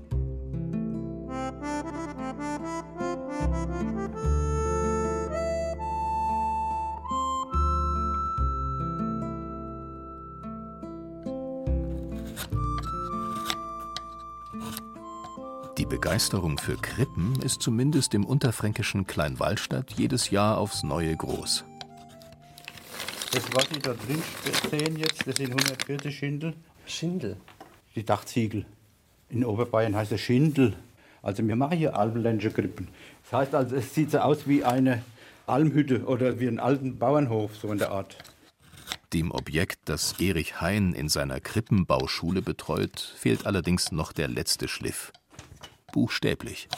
Begeisterung 15.88 16.58
für 16.58 16.76
Krippen 16.76 17.42
ist 17.42 17.62
zumindest 17.62 18.14
im 18.14 18.26
unterfränkischen 18.26 19.08
Kleinwallstadt 19.08 19.94
jedes 19.94 20.30
Jahr 20.32 20.58
aufs 20.58 20.84
Neue 20.84 21.16
groß. 21.16 21.64
Das, 23.32 23.44
was 23.54 23.70
Sie 23.70 23.80
da 23.80 23.94
drin 23.94 24.22
sehen 24.70 24.98
jetzt, 24.98 25.26
das 25.26 25.38
sind 25.38 25.52
140 25.52 26.18
Schindel. 26.18 26.54
Schindel? 26.86 27.38
Die 27.96 28.04
Dachziegel. 28.04 28.66
In 29.30 29.46
Oberbayern 29.46 29.96
heißt 29.96 30.12
es 30.12 30.22
Schindel. 30.22 30.76
Also 31.22 31.46
wir 31.48 31.56
machen 31.56 31.78
hier 31.78 31.96
alpenländische 31.96 32.52
Krippen. 32.52 32.90
Das 33.24 33.40
heißt 33.40 33.56
also, 33.56 33.76
es 33.76 33.96
sieht 33.96 34.12
so 34.12 34.20
aus 34.20 34.46
wie 34.46 34.66
eine 34.66 35.04
Almhütte 35.46 36.04
oder 36.06 36.40
wie 36.40 36.48
einen 36.48 36.60
alten 36.60 37.00
Bauernhof, 37.00 37.56
so 37.56 37.72
in 37.72 37.78
der 37.78 37.92
Art. 37.92 38.18
Dem 39.14 39.32
Objekt, 39.32 39.80
das 39.86 40.20
Erich 40.20 40.60
Hein 40.60 40.94
in 40.94 41.08
seiner 41.08 41.40
Krippenbauschule 41.40 42.42
betreut, 42.42 43.00
fehlt 43.18 43.46
allerdings 43.46 43.94
noch 43.94 44.12
der 44.12 44.28
letzte 44.28 44.68
Schliff. 44.68 45.14
Buchstäblich. 45.98 46.70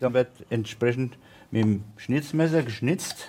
Da 0.00 0.12
wird 0.12 0.26
entsprechend 0.50 1.16
mit 1.52 1.62
dem 1.62 1.84
Schnitzmesser 1.96 2.64
geschnitzt. 2.64 3.28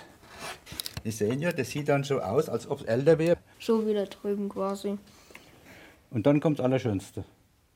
Sie 1.04 1.12
sehen 1.12 1.38
ja, 1.38 1.52
das 1.52 1.70
sieht 1.70 1.88
dann 1.88 2.02
so 2.02 2.18
aus, 2.18 2.48
als 2.48 2.68
ob 2.68 2.80
es 2.80 2.86
älter 2.86 3.16
wäre. 3.20 3.38
So 3.60 3.86
wie 3.86 3.94
da 3.94 4.06
drüben 4.06 4.48
quasi. 4.48 4.98
Und 6.10 6.26
dann 6.26 6.40
kommt 6.40 6.58
das 6.58 6.64
Allerschönste. 6.64 7.24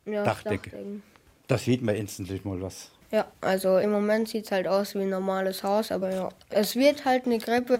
Ja, 0.04 0.24
Dachdecke. 0.24 0.70
Dachdecken. 0.70 1.04
Da 1.46 1.58
sieht 1.58 1.80
man 1.80 1.94
instantlich 1.94 2.44
mal 2.44 2.60
was. 2.60 2.90
Ja, 3.12 3.30
also 3.40 3.78
im 3.78 3.92
Moment 3.92 4.28
sieht 4.28 4.46
es 4.46 4.50
halt 4.50 4.66
aus 4.66 4.96
wie 4.96 5.02
ein 5.02 5.10
normales 5.10 5.62
Haus, 5.62 5.92
aber 5.92 6.12
ja, 6.12 6.28
es 6.48 6.74
wird 6.74 7.04
halt 7.04 7.26
eine 7.26 7.38
Krippe. 7.38 7.78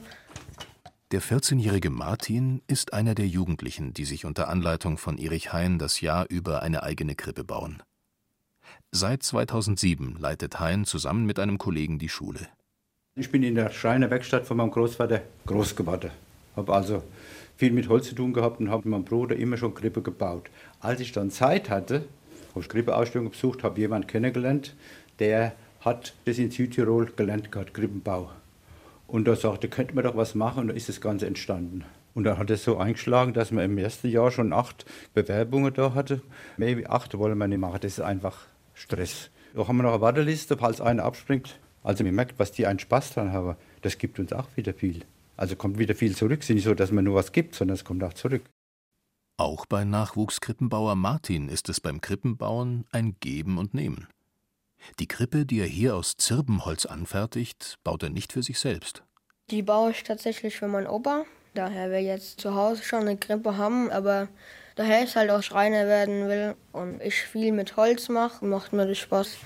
Der 1.11 1.21
14-jährige 1.21 1.91
Martin 1.91 2.63
ist 2.69 2.93
einer 2.93 3.17
der 3.17 3.27
Jugendlichen, 3.27 3.93
die 3.93 4.05
sich 4.05 4.25
unter 4.25 4.49
Anleitung 4.49 4.99
von 4.99 5.19
Erich 5.19 5.53
Hein 5.53 5.81
das 5.81 6.01
Jahr 6.01 6.27
über 6.29 6.63
eine 6.63 6.85
eigene 6.85 7.17
Krippe 7.17 7.43
bauen. 7.43 7.83
Seit 8.93 9.23
2007 9.23 10.17
leitet 10.19 10.61
Hein 10.61 10.85
zusammen 10.85 11.27
mit 11.27 11.39
einem 11.39 11.59
Kollegen 11.59 11.99
die 11.99 12.09
Schule. 12.09 12.49
Ich 13.17 13.31
bin 13.31 13.43
in 13.43 13.55
der 13.55 13.71
Schreinerwerkstatt 13.71 14.47
von 14.47 14.57
meinem 14.57 14.71
Großvater 14.71 15.23
groß 15.47 15.77
geworden. 15.77 16.11
Habe 16.57 16.73
also 16.73 17.03
viel 17.57 17.73
mit 17.73 17.89
Holz 17.89 18.09
zu 18.09 18.15
tun 18.15 18.33
gehabt 18.33 18.61
und 18.61 18.71
habe 18.71 18.89
mit 18.89 18.93
meinem 18.93 19.05
Bruder 19.05 19.37
immer 19.37 19.57
schon 19.57 19.75
Krippe 19.75 20.03
gebaut. 20.03 20.51
Als 20.81 21.01
ich 21.01 21.13
dann 21.13 21.31
Zeit 21.31 21.71
hatte, 21.71 22.05
habe 22.51 22.61
ich 22.61 22.69
Krippeausstellung 22.69 23.31
besucht, 23.31 23.63
habe 23.63 23.81
jemanden 23.81 24.07
kennengelernt, 24.07 24.75
der 25.19 25.53
hat 25.81 26.15
das 26.25 26.39
in 26.39 26.51
Südtirol 26.51 27.13
gelernt 27.17 27.53
gehabt, 27.53 27.75
Krippenbau. 27.75 28.31
Und 29.07 29.27
da 29.27 29.37
sagte, 29.37 29.69
könnte 29.69 29.95
man 29.95 30.05
doch 30.05 30.17
was 30.17 30.35
machen 30.35 30.61
und 30.61 30.69
da 30.69 30.75
ist 30.75 30.89
das 30.89 31.01
Ganze 31.01 31.27
entstanden. 31.27 31.85
Und 32.15 32.25
dann 32.25 32.39
hat 32.39 32.51
es 32.51 32.65
so 32.65 32.77
eingeschlagen, 32.77 33.35
dass 33.35 33.51
man 33.51 33.65
im 33.65 33.79
ersten 33.79 34.09
Jahr 34.09 34.31
schon 34.31 34.53
acht 34.53 34.85
Bewerbungen 35.15 35.73
da 35.73 35.95
hatte. 35.95 36.23
Mehr 36.57 36.77
wie 36.77 36.87
acht 36.87 37.17
wollen 37.17 37.39
wir 37.39 37.47
nicht 37.47 37.59
machen, 37.59 37.79
das 37.81 37.93
ist 37.93 38.01
einfach 38.01 38.47
Stress. 38.81 39.31
Da 39.55 39.69
haben 39.69 39.77
wir 39.77 39.83
noch 39.83 39.93
eine 39.93 40.01
Warteliste, 40.01 40.57
falls 40.57 40.81
einer 40.81 41.05
abspringt. 41.05 41.59
Also 41.83 42.03
man 42.03 42.15
merkt, 42.15 42.39
was 42.39 42.53
die 42.53 42.67
einen 42.67 42.79
Spaß 42.79 43.15
dran 43.15 43.33
haben, 43.33 43.57
das 43.83 43.99
gibt 43.99 44.19
uns 44.19 44.33
auch 44.33 44.47
wieder 44.57 44.73
viel. 44.75 45.05
Also 45.37 45.57
kommt 45.57 45.79
wieder 45.79 45.95
viel 45.95 46.17
zurück. 46.17 46.41
Es 46.43 46.51
ist 46.51 46.55
nicht 46.55 46.65
so, 46.65 46.75
dass 46.75 46.91
man 46.91 47.05
nur 47.05 47.15
was 47.15 47.33
gibt, 47.33 47.55
sondern 47.55 47.75
es 47.75 47.85
kommt 47.85 48.03
auch 48.03 48.15
zurück. 48.15 48.43
Auch 49.39 49.67
bei 49.67 49.85
Nachwuchskrippenbauer 49.85 50.97
Martin 50.97 51.49
ist 51.49 51.69
es 51.69 51.81
beim 51.81 52.01
Krippenbauen 52.01 52.87
ein 52.91 53.17
Geben 53.21 53.59
und 53.59 53.75
Nehmen. 53.75 54.07
Die 54.99 55.09
Krippe, 55.09 55.45
die 55.47 55.61
er 55.61 55.67
hier 55.67 55.95
aus 55.95 56.17
Zirbenholz 56.17 56.87
anfertigt, 56.87 57.79
baut 57.85 58.03
er 58.03 58.11
nicht 58.11 58.33
für 58.33 58.43
sich 58.43 58.59
selbst. 58.59 59.03
Die 59.51 59.63
baue 59.63 59.91
ich 59.91 60.05
tatsächlich 60.05 60.57
für 60.57 60.69
meinen 60.69 60.87
Opa. 60.87 61.25
Daher 61.55 61.91
wir 61.91 62.03
jetzt 62.03 62.41
zu 62.41 62.55
Hause 62.55 62.83
schon 62.83 63.01
eine 63.01 63.17
Krippe 63.17 63.57
haben, 63.57 63.91
aber 63.91 64.29
daher 64.81 65.05
ich 65.05 65.15
halt 65.15 65.31
auch 65.31 65.43
Schreiner 65.43 65.87
werden 65.87 66.27
will 66.27 66.55
und 66.73 67.03
ich 67.03 67.15
viel 67.15 67.53
mit 67.53 67.77
Holz 67.77 68.09
mache, 68.09 68.45
macht 68.45 68.73
mir 68.73 68.87
das 68.87 68.99
Spaß. 68.99 69.37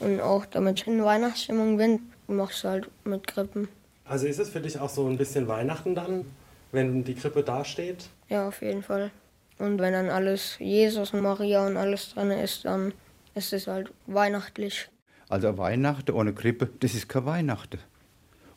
Und 0.00 0.20
auch 0.20 0.46
damit 0.46 0.80
ich 0.80 0.86
in 0.86 1.04
Weihnachtsstimmung 1.04 1.76
bin, 1.76 2.00
mache 2.26 2.52
ich 2.52 2.64
halt 2.64 2.88
mit 3.04 3.26
Krippen. 3.26 3.68
Also 4.06 4.26
ist 4.26 4.38
es 4.38 4.48
für 4.48 4.60
dich 4.60 4.78
auch 4.78 4.88
so 4.88 5.06
ein 5.06 5.18
bisschen 5.18 5.46
Weihnachten 5.46 5.94
dann, 5.94 6.24
wenn 6.72 7.04
die 7.04 7.14
Krippe 7.14 7.42
dasteht? 7.42 8.08
Ja, 8.30 8.48
auf 8.48 8.62
jeden 8.62 8.82
Fall. 8.82 9.10
Und 9.58 9.78
wenn 9.78 9.92
dann 9.92 10.08
alles 10.08 10.56
Jesus 10.58 11.12
und 11.12 11.20
Maria 11.20 11.66
und 11.66 11.76
alles 11.76 12.14
drin 12.14 12.30
ist, 12.30 12.64
dann 12.64 12.94
ist 13.34 13.52
es 13.52 13.66
halt 13.66 13.92
weihnachtlich. 14.06 14.88
Also 15.28 15.58
Weihnachten 15.58 16.12
ohne 16.12 16.32
Krippe, 16.32 16.70
das 16.80 16.94
ist 16.94 17.08
kein 17.08 17.26
Weihnachten. 17.26 17.78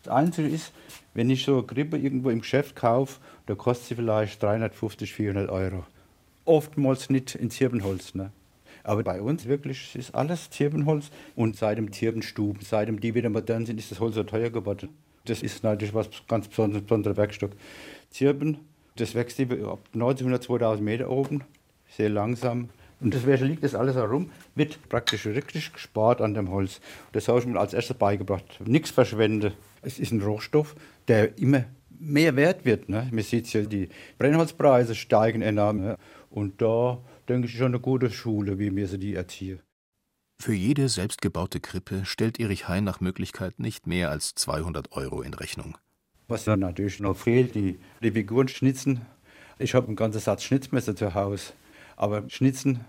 Das 0.04 0.14
Einzige 0.14 0.48
ist, 0.48 0.72
wenn 1.14 1.30
ich 1.30 1.44
so 1.44 1.58
eine 1.58 1.64
Krippe 1.64 1.98
irgendwo 1.98 2.30
im 2.30 2.40
Geschäft 2.40 2.78
kaufe, 2.78 3.20
da 3.46 3.56
kostet 3.56 3.90
sie 3.90 3.96
vielleicht 3.96 4.42
350, 4.42 5.14
400 5.14 5.50
Euro. 5.50 5.84
Oftmals 6.46 7.10
nicht 7.10 7.36
in 7.36 7.50
Zirbenholz. 7.50 8.16
Ne? 8.16 8.32
Aber 8.84 9.04
bei 9.04 9.22
uns 9.22 9.46
wirklich 9.46 9.96
ist 9.96 10.14
alles 10.14 10.50
Zirbenholz. 10.50 11.10
Und 11.36 11.56
seit 11.56 11.78
dem 11.78 11.92
Zirbenstuben, 11.92 12.62
seitdem 12.64 13.00
die 13.00 13.16
wieder 13.16 13.30
modern 13.30 13.66
sind, 13.66 13.80
ist 13.80 13.92
das 13.92 14.00
Holz 14.00 14.16
so 14.16 14.24
teuer 14.24 14.50
geworden. 14.50 14.90
Das 15.26 15.42
ist 15.42 15.64
natürlich 15.64 15.94
was 15.94 16.10
ganz 16.28 16.48
besonderes, 16.48 16.84
besonderer 16.84 17.16
Werkstoff. 17.16 17.52
Zirben, 18.10 18.60
das 18.98 19.16
wächst 19.16 19.40
ab 19.40 19.80
1900, 19.94 20.44
2000 20.44 20.84
Meter 20.84 21.10
oben, 21.10 21.44
sehr 21.90 22.10
langsam. 22.10 22.70
Und 23.00 23.14
das 23.14 23.26
liegt 23.42 23.64
das 23.64 23.76
alles 23.76 23.96
herum, 23.96 24.32
wird 24.56 24.78
praktisch 24.88 25.26
richtig 25.26 25.74
gespart 25.74 26.22
an 26.22 26.34
dem 26.34 26.52
Holz. 26.52 26.80
Das 27.12 27.28
habe 27.28 27.40
ich 27.40 27.46
mir 27.46 27.60
als 27.60 27.74
erstes 27.74 27.98
beigebracht. 27.98 28.60
Nichts 28.66 28.92
verschwenden. 28.92 29.54
Es 29.82 30.00
ist 30.00 30.12
ein 30.12 30.22
Rohstoff, 30.22 30.76
der 31.08 31.38
immer 31.38 31.66
mehr 32.00 32.36
wert 32.36 32.66
wird. 32.66 32.90
Ne? 32.90 33.10
Man 33.12 33.24
sieht 33.24 33.52
ja, 33.54 33.62
die 33.62 33.90
Brennholzpreise 34.18 34.96
steigen 34.96 35.42
enorm. 35.42 35.82
Ne? 35.82 35.98
Und 36.34 36.64
da 36.64 36.98
denke 37.30 37.48
ich 37.48 37.56
schon 37.56 37.68
eine 37.68 37.80
gute 37.80 38.10
Schule, 38.10 38.58
wie 38.58 38.76
wir 38.76 38.88
sie 38.88 38.98
die 38.98 39.14
erziehen. 39.14 39.60
Für 40.42 40.54
jede 40.54 40.90
selbstgebaute 40.90 41.60
Krippe 41.60 42.06
stellt 42.06 42.40
Erich 42.40 42.68
Hein 42.68 42.84
nach 42.84 43.00
Möglichkeit 43.00 43.60
nicht 43.60 43.86
mehr 43.86 44.10
als 44.10 44.34
200 44.34 44.94
Euro 44.94 45.22
in 45.22 45.36
Rechnung. 45.36 45.78
Was 46.28 46.46
dann 46.46 46.62
natürlich 46.62 47.00
noch 47.00 47.16
fehlt, 47.16 47.54
die, 47.54 47.80
die 48.02 48.12
Figuren 48.12 48.48
schnitzen. 48.48 49.02
Ich 49.60 49.76
habe 49.76 49.86
einen 49.88 49.96
ganzen 49.96 50.20
Satz 50.20 50.44
Schnitzmesser 50.44 50.96
zu 50.96 51.14
Hause. 51.14 51.54
Aber 51.98 52.28
schnitzen, 52.30 52.80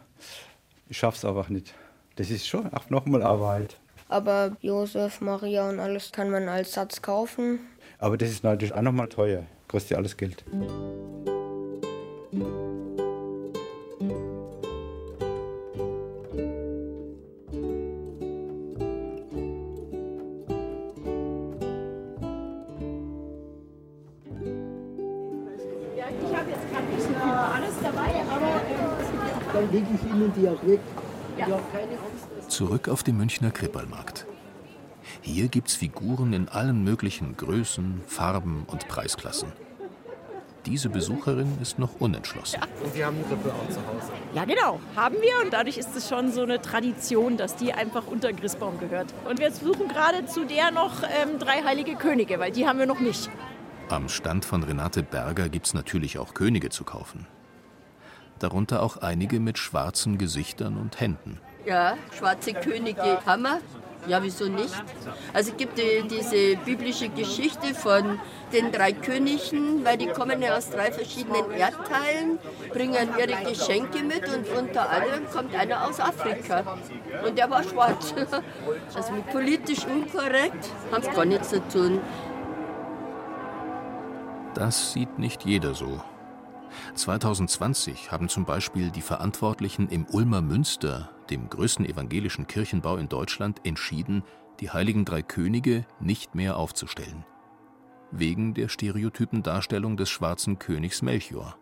ich 0.88 0.96
schaffe 0.96 1.18
es 1.18 1.24
einfach 1.26 1.50
nicht. 1.50 1.74
Das 2.16 2.30
ist 2.30 2.46
schon 2.46 2.72
auch 2.72 2.88
nochmal 2.88 3.22
Arbeit. 3.22 3.78
Aber 4.08 4.56
Josef, 4.62 5.20
Maria 5.20 5.68
und 5.68 5.80
alles 5.80 6.12
kann 6.12 6.30
man 6.30 6.48
als 6.48 6.72
Satz 6.72 7.02
kaufen. 7.02 7.58
Aber 7.98 8.16
das 8.16 8.30
ist 8.30 8.42
natürlich 8.42 8.72
auch 8.72 8.82
nochmal 8.82 9.08
teuer. 9.08 9.44
Kostet 9.68 9.90
ja 9.92 9.96
alles 9.98 10.16
Geld. 10.16 10.44
Lege 29.74 29.86
ich 29.94 30.10
Ihnen 30.10 30.32
die 30.36 30.48
auch 30.48 30.66
weg. 30.66 30.80
Ja. 31.36 31.58
Zurück 32.48 32.88
auf 32.88 33.02
dem 33.02 33.16
Münchner 33.16 33.50
Krippelmarkt. 33.50 34.26
Hier 35.20 35.48
gibt's 35.48 35.74
Figuren 35.74 36.32
in 36.32 36.48
allen 36.48 36.84
möglichen 36.84 37.36
Größen, 37.36 38.02
Farben 38.06 38.64
und 38.68 38.86
Preisklassen. 38.88 39.52
Diese 40.64 40.88
Besucherin 40.88 41.58
ist 41.60 41.78
noch 41.78 42.00
unentschlossen. 42.00 42.60
Und 42.82 42.94
Sie 42.94 43.04
haben 43.04 43.16
Krippe 43.28 43.52
auch 43.52 43.68
zu 43.68 43.80
Hause? 43.80 44.12
Ja, 44.32 44.44
genau, 44.46 44.80
haben 44.96 45.16
wir. 45.16 45.44
Und 45.44 45.52
dadurch 45.52 45.76
ist 45.76 45.94
es 45.94 46.08
schon 46.08 46.32
so 46.32 46.42
eine 46.42 46.62
Tradition, 46.62 47.36
dass 47.36 47.56
die 47.56 47.74
einfach 47.74 48.06
unter 48.06 48.32
Christbaum 48.32 48.78
gehört. 48.78 49.12
Und 49.28 49.40
wir 49.40 49.50
suchen 49.50 49.88
gerade 49.88 50.24
zu 50.24 50.46
der 50.46 50.70
noch 50.70 51.02
ähm, 51.02 51.38
drei 51.38 51.62
heilige 51.64 51.96
Könige, 51.96 52.38
weil 52.38 52.52
die 52.52 52.66
haben 52.66 52.78
wir 52.78 52.86
noch 52.86 53.00
nicht. 53.00 53.28
Am 53.90 54.08
Stand 54.08 54.46
von 54.46 54.62
Renate 54.62 55.02
Berger 55.02 55.50
gibt's 55.50 55.74
natürlich 55.74 56.18
auch 56.18 56.32
Könige 56.32 56.70
zu 56.70 56.84
kaufen 56.84 57.26
darunter 58.44 58.82
auch 58.82 58.98
einige 58.98 59.40
mit 59.40 59.58
schwarzen 59.58 60.18
Gesichtern 60.18 60.76
und 60.76 61.00
Händen. 61.00 61.40
Ja, 61.64 61.96
schwarze 62.16 62.52
Könige 62.52 63.24
haben 63.24 63.42
wir. 63.42 63.60
Ja, 64.06 64.22
wieso 64.22 64.48
nicht? 64.50 64.74
Also 65.32 65.52
es 65.52 65.56
gibt 65.56 65.78
die, 65.78 66.06
diese 66.06 66.56
biblische 66.62 67.08
Geschichte 67.08 67.74
von 67.74 68.18
den 68.52 68.70
drei 68.70 68.92
Königen, 68.92 69.82
weil 69.82 69.96
die 69.96 70.08
kommen 70.08 70.42
ja 70.42 70.58
aus 70.58 70.68
drei 70.68 70.92
verschiedenen 70.92 71.50
Erdteilen, 71.52 72.38
bringen 72.70 73.08
ihre 73.18 73.50
Geschenke 73.50 74.02
mit 74.02 74.28
und 74.28 74.46
unter 74.58 74.90
anderem 74.90 75.24
kommt 75.32 75.54
einer 75.54 75.86
aus 75.88 76.00
Afrika. 76.00 76.76
Und 77.26 77.38
der 77.38 77.48
war 77.50 77.62
schwarz. 77.62 78.12
Also 78.94 79.12
mit 79.12 79.26
politisch 79.30 79.86
unkorrekt 79.86 80.68
haben 80.92 81.02
es 81.02 81.14
gar 81.14 81.24
nichts 81.24 81.48
zu 81.48 81.66
tun. 81.68 82.00
Das 84.54 84.92
sieht 84.92 85.18
nicht 85.18 85.44
jeder 85.44 85.74
so. 85.74 86.00
2020 86.94 88.12
haben 88.12 88.28
zum 88.28 88.44
Beispiel 88.44 88.90
die 88.90 89.00
Verantwortlichen 89.00 89.88
im 89.88 90.06
Ulmer 90.06 90.42
Münster, 90.42 91.10
dem 91.30 91.48
größten 91.48 91.84
evangelischen 91.84 92.46
Kirchenbau 92.46 92.96
in 92.96 93.08
Deutschland, 93.08 93.60
entschieden, 93.64 94.22
die 94.60 94.70
Heiligen 94.70 95.04
Drei 95.04 95.22
Könige 95.22 95.86
nicht 96.00 96.34
mehr 96.34 96.56
aufzustellen. 96.56 97.24
Wegen 98.10 98.54
der 98.54 98.68
stereotypen 98.68 99.42
Darstellung 99.42 99.96
des 99.96 100.10
schwarzen 100.10 100.58
Königs 100.58 101.02
Melchior. 101.02 101.56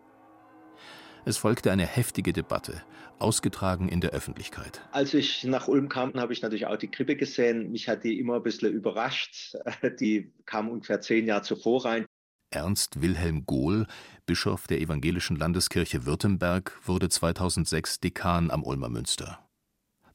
Es 1.25 1.37
folgte 1.37 1.71
eine 1.71 1.85
heftige 1.85 2.33
Debatte, 2.33 2.83
ausgetragen 3.17 3.87
in 3.87 4.01
der 4.01 4.11
Öffentlichkeit. 4.11 4.81
Als 4.91 5.13
ich 5.13 5.45
nach 5.45 5.69
Ulm 5.69 5.87
kam, 5.87 6.13
habe 6.15 6.33
ich 6.33 6.41
natürlich 6.41 6.67
auch 6.67 6.75
die 6.75 6.91
Krippe 6.91 7.15
gesehen. 7.15 7.71
Mich 7.71 7.87
hat 7.87 8.03
die 8.03 8.19
immer 8.19 8.35
ein 8.35 8.43
bisschen 8.43 8.73
überrascht. 8.73 9.55
Die 9.99 10.31
kam 10.45 10.69
ungefähr 10.69 10.99
zehn 10.99 11.25
Jahre 11.25 11.43
zuvor 11.43 11.85
rein. 11.85 12.05
Ernst 12.53 13.01
Wilhelm 13.01 13.47
Gohl, 13.47 13.87
Bischof 14.27 14.67
der 14.67 14.79
Evangelischen 14.79 15.35
Landeskirche 15.35 16.05
Württemberg, 16.05 16.79
wurde 16.85 17.09
2006 17.09 17.99
Dekan 17.99 18.51
am 18.51 18.63
Ulmer 18.63 18.89
Münster. 18.89 19.39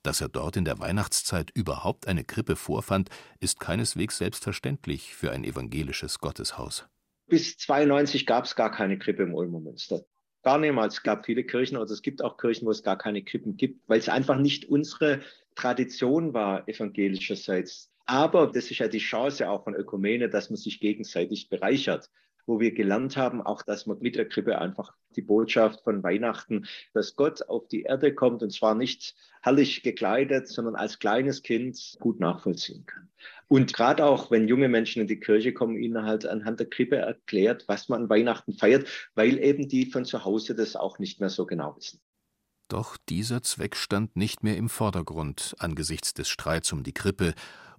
Dass 0.05 0.21
er 0.21 0.29
dort 0.29 0.57
in 0.57 0.65
der 0.65 0.79
Weihnachtszeit 0.79 1.51
überhaupt 1.51 2.07
eine 2.07 2.23
Krippe 2.23 2.55
vorfand, 2.55 3.11
ist 3.41 3.59
keineswegs 3.59 4.19
selbstverständlich 4.19 5.17
für 5.17 5.33
ein 5.33 5.43
evangelisches 5.43 6.21
Gotteshaus. 6.21 6.89
Bis 7.27 7.59
92 7.59 8.25
gab 8.25 8.45
es 8.45 8.55
gar 8.55 8.71
keine 8.71 8.99
Krippe 8.99 9.25
im 9.25 9.35
Ulmer 9.35 9.61
Münster. 9.61 10.05
Gar 10.45 10.59
niemals. 10.59 10.95
Es 10.95 11.03
gab 11.03 11.27
viele 11.27 11.43
Kirchen, 11.43 11.77
oder 11.77 11.91
es 11.91 12.03
gibt 12.03 12.23
auch 12.23 12.37
Kirchen, 12.39 12.67
wo 12.67 12.71
es 12.71 12.85
gar 12.85 12.97
keine 12.97 13.25
Krippen 13.25 13.57
gibt, 13.57 13.89
weil 13.89 13.99
es 13.99 14.09
einfach 14.09 14.39
nicht 14.39 14.67
unsere 14.67 15.23
Tradition 15.57 16.33
war, 16.35 16.69
evangelischerseits. 16.69 17.91
Aber 18.07 18.47
das 18.47 18.71
ist 18.71 18.79
ja 18.79 18.87
die 18.87 18.99
Chance 18.99 19.51
auch 19.51 19.65
von 19.65 19.75
Ökumene, 19.75 20.31
dass 20.31 20.51
man 20.51 20.57
sich 20.57 20.79
gegenseitig 20.79 21.49
bereichert 21.49 22.09
wo 22.49 22.59
wir 22.59 22.73
gelernt 22.73 23.17
haben, 23.17 23.43
auch 23.43 23.63
dass 23.63 23.87
man 23.87 23.99
mit 24.01 24.17
der 24.17 24.29
Krippe 24.29 24.59
einfach 24.59 24.95
die 25.15 25.23
Botschaft 25.23 25.83
von 25.85 26.03
Weihnachten, 26.03 26.67
dass 26.95 27.15
Gott 27.15 27.43
auf 27.49 27.69
die 27.69 27.83
Erde 27.83 28.15
kommt 28.15 28.43
und 28.43 28.51
zwar 28.51 28.75
nicht 28.75 29.15
herrlich 29.43 29.83
gekleidet, 29.83 30.49
sondern 30.49 30.75
als 30.75 30.99
kleines 30.99 31.43
Kind 31.43 31.97
gut 32.01 32.19
nachvollziehen 32.21 32.87
kann. 32.87 33.09
Und 33.49 33.75
gerade 33.75 34.05
auch, 34.05 34.31
wenn 34.31 34.49
junge 34.49 34.69
Menschen 34.69 35.03
in 35.03 35.09
die 35.09 35.21
Kirche 35.21 35.53
kommen, 35.53 35.77
ihnen 35.77 36.05
halt 36.05 36.27
anhand 36.27 36.59
der 36.59 36.69
Krippe 36.69 36.97
erklärt, 36.97 37.65
was 37.69 37.89
man 37.89 38.03
an 38.03 38.11
Weihnachten 38.11 38.55
feiert, 38.55 38.89
weil 39.15 39.39
eben 39.39 39.69
die 39.69 39.87
von 39.87 40.05
zu 40.05 40.25
Hause 40.25 40.55
das 40.55 40.75
auch 40.75 40.99
nicht 40.99 41.21
mehr 41.21 41.31
so 41.31 41.47
genau 41.47 41.77
wissen. 41.77 42.01
Doch 42.69 42.99
dieser 43.09 43.43
Zweck 43.43 43.77
stand 43.77 44.17
nicht 44.17 44.43
mehr 44.43 44.57
im 44.57 44.69
Vordergrund 44.69 45.55
angesichts 45.59 46.13
des 46.13 46.29
Streits 46.29 46.73
um 46.73 46.83
die 46.83 46.93
Krippe 46.93 47.35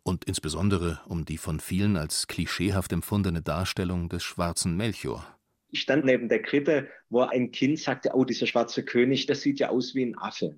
und 0.09 0.25
insbesondere 0.25 0.99
um 1.07 1.23
die 1.23 1.37
von 1.37 1.59
vielen 1.59 1.95
als 1.95 2.25
klischeehaft 2.25 2.91
empfundene 2.91 3.43
Darstellung 3.43 4.09
des 4.09 4.23
schwarzen 4.23 4.75
Melchior. 4.75 5.37
Ich 5.71 5.81
stand 5.81 6.03
neben 6.03 6.29
der 6.29 6.41
Krippe, 6.41 6.87
wo 7.09 7.21
ein 7.21 7.51
Kind 7.51 7.77
sagte, 7.77 8.11
oh, 8.15 8.25
dieser 8.25 8.47
schwarze 8.47 8.83
König, 8.83 9.27
das 9.27 9.41
sieht 9.41 9.59
ja 9.59 9.69
aus 9.69 9.93
wie 9.93 10.03
ein 10.03 10.17
Affe. 10.17 10.57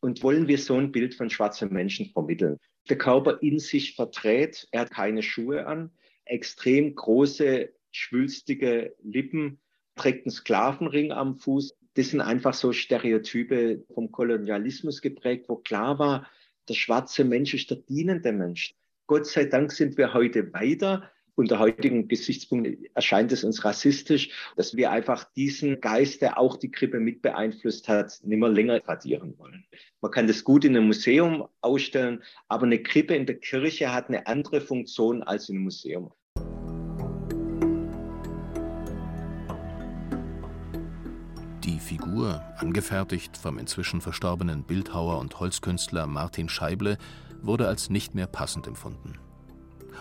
Und 0.00 0.22
wollen 0.22 0.46
wir 0.46 0.56
so 0.56 0.76
ein 0.76 0.92
Bild 0.92 1.16
von 1.16 1.30
schwarzen 1.30 1.72
Menschen 1.72 2.06
vermitteln? 2.06 2.58
Der 2.88 2.96
Körper 2.96 3.42
in 3.42 3.58
sich 3.58 3.96
verdreht, 3.96 4.68
er 4.70 4.82
hat 4.82 4.92
keine 4.92 5.22
Schuhe 5.24 5.66
an, 5.66 5.90
extrem 6.24 6.94
große, 6.94 7.70
schwülstige 7.90 8.94
Lippen, 9.02 9.58
trägt 9.96 10.26
einen 10.26 10.32
Sklavenring 10.32 11.10
am 11.10 11.38
Fuß. 11.38 11.74
Das 11.94 12.10
sind 12.10 12.20
einfach 12.20 12.54
so 12.54 12.72
Stereotype 12.72 13.84
vom 13.92 14.12
Kolonialismus 14.12 15.02
geprägt, 15.02 15.46
wo 15.48 15.56
klar 15.56 15.98
war, 15.98 16.30
der 16.68 16.74
schwarze 16.74 17.24
Mensch 17.24 17.52
ist 17.52 17.70
der 17.70 17.78
dienende 17.78 18.32
Mensch. 18.32 18.76
Gott 19.08 19.26
sei 19.26 19.46
Dank 19.46 19.72
sind 19.72 19.98
wir 19.98 20.14
heute 20.14 20.52
weiter. 20.52 21.10
Unter 21.34 21.58
heutigen 21.58 22.08
Gesichtspunkten 22.08 22.86
erscheint 22.94 23.32
es 23.32 23.42
uns 23.42 23.64
rassistisch, 23.64 24.30
dass 24.56 24.76
wir 24.76 24.90
einfach 24.90 25.24
diesen 25.34 25.80
Geist, 25.80 26.20
der 26.20 26.38
auch 26.38 26.56
die 26.56 26.70
Krippe 26.70 27.00
mit 27.00 27.22
beeinflusst 27.22 27.88
hat, 27.88 28.20
nicht 28.22 28.38
mehr 28.38 28.48
länger 28.48 28.86
radieren 28.86 29.34
wollen. 29.38 29.64
Man 30.02 30.12
kann 30.12 30.28
das 30.28 30.44
gut 30.44 30.64
in 30.64 30.76
einem 30.76 30.86
Museum 30.86 31.48
ausstellen, 31.62 32.22
aber 32.48 32.66
eine 32.66 32.82
Krippe 32.82 33.14
in 33.16 33.26
der 33.26 33.40
Kirche 33.40 33.92
hat 33.92 34.08
eine 34.08 34.26
andere 34.26 34.60
Funktion 34.60 35.22
als 35.22 35.48
in 35.48 35.56
einem 35.56 35.64
Museum. 35.64 36.12
Die 41.64 41.78
Figur, 41.78 42.42
angefertigt 42.58 43.36
vom 43.36 43.58
inzwischen 43.58 44.00
verstorbenen 44.00 44.64
Bildhauer 44.64 45.18
und 45.18 45.40
Holzkünstler 45.40 46.06
Martin 46.06 46.48
Scheible, 46.48 46.98
wurde 47.42 47.68
als 47.68 47.90
nicht 47.90 48.14
mehr 48.14 48.26
passend 48.26 48.66
empfunden. 48.66 49.14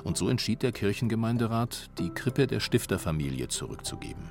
Und 0.04 0.18
so 0.18 0.30
entschied 0.30 0.64
der 0.64 0.72
Kirchengemeinderat, 0.72 1.90
die 2.00 2.10
Krippe 2.10 2.48
der 2.48 2.60
Stifterfamilie 2.60 3.48
zurückzugeben. 3.48 4.30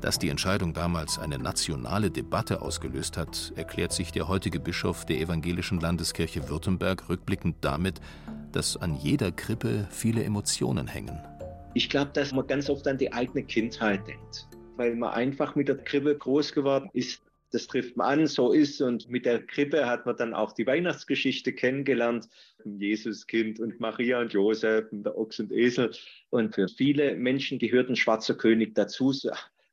Dass 0.00 0.18
die 0.18 0.30
Entscheidung 0.30 0.72
damals 0.72 1.18
eine 1.18 1.38
nationale 1.38 2.10
Debatte 2.10 2.62
ausgelöst 2.62 3.18
hat, 3.18 3.52
erklärt 3.56 3.92
sich 3.92 4.12
der 4.12 4.28
heutige 4.28 4.58
Bischof 4.58 5.04
der 5.04 5.20
Evangelischen 5.20 5.78
Landeskirche 5.78 6.48
Württemberg 6.48 7.10
rückblickend 7.10 7.56
damit, 7.60 8.00
dass 8.50 8.78
an 8.78 8.96
jeder 8.96 9.30
Krippe 9.30 9.86
viele 9.90 10.24
Emotionen 10.24 10.86
hängen. 10.86 11.20
Ich 11.74 11.90
glaube, 11.90 12.10
dass 12.14 12.32
man 12.32 12.46
ganz 12.46 12.70
oft 12.70 12.88
an 12.88 12.96
die 12.96 13.12
eigene 13.12 13.44
Kindheit 13.44 14.06
denkt, 14.08 14.48
weil 14.76 14.96
man 14.96 15.10
einfach 15.10 15.54
mit 15.54 15.68
der 15.68 15.76
Krippe 15.76 16.16
groß 16.16 16.52
geworden 16.52 16.88
ist 16.94 17.22
das 17.50 17.66
trifft 17.66 17.96
man 17.96 18.20
an, 18.20 18.26
so 18.26 18.52
ist. 18.52 18.80
Und 18.80 19.08
mit 19.08 19.26
der 19.26 19.44
Krippe 19.44 19.86
hat 19.86 20.06
man 20.06 20.16
dann 20.16 20.34
auch 20.34 20.52
die 20.52 20.66
Weihnachtsgeschichte 20.66 21.52
kennengelernt. 21.52 22.28
Jesuskind 22.64 23.60
und 23.60 23.80
Maria 23.80 24.20
und 24.20 24.32
Josef 24.32 24.90
und 24.92 25.04
der 25.04 25.16
Ochs 25.18 25.40
und 25.40 25.52
Esel. 25.52 25.92
Und 26.30 26.54
für 26.54 26.68
viele 26.68 27.16
Menschen 27.16 27.58
gehört 27.58 27.88
ein 27.88 27.96
schwarzer 27.96 28.34
König 28.34 28.74
dazu. 28.74 29.12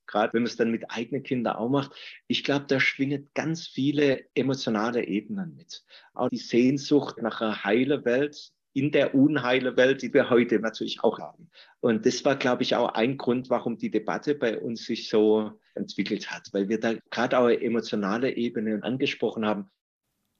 Gerade 0.07 0.33
wenn 0.33 0.43
man 0.43 0.49
es 0.49 0.55
dann 0.55 0.71
mit 0.71 0.89
eigenen 0.89 1.23
Kindern 1.23 1.57
auch 1.57 1.69
macht. 1.69 1.91
Ich 2.27 2.43
glaube, 2.43 2.65
da 2.67 2.79
schwingt 2.79 3.33
ganz 3.35 3.67
viele 3.67 4.25
emotionale 4.35 5.05
Ebenen 5.05 5.55
mit. 5.55 5.83
Auch 6.13 6.29
die 6.29 6.37
Sehnsucht 6.37 7.21
nach 7.21 7.41
einer 7.41 7.63
heilen 7.63 8.05
Welt, 8.05 8.53
in 8.73 8.91
der 8.91 9.15
Unheilewelt, 9.15 10.01
die 10.01 10.13
wir 10.13 10.30
heute 10.30 10.60
natürlich 10.60 11.03
auch 11.03 11.19
haben. 11.19 11.49
Und 11.80 12.06
das 12.06 12.23
war, 12.25 12.36
glaube 12.36 12.63
ich, 12.63 12.75
auch 12.75 12.89
ein 12.89 13.17
Grund, 13.17 13.49
warum 13.49 13.77
die 13.77 13.89
Debatte 13.89 14.36
bei 14.36 14.60
uns 14.60 14.86
sich 14.86 15.10
so 15.10 15.51
entwickelt 15.73 16.32
hat, 16.32 16.49
weil 16.51 16.69
wir 16.69 16.80
da 16.80 16.93
gerade 17.10 17.39
auch 17.39 17.49
emotionale 17.49 18.36
Ebene 18.36 18.84
angesprochen 18.84 19.45
haben. 19.45 19.69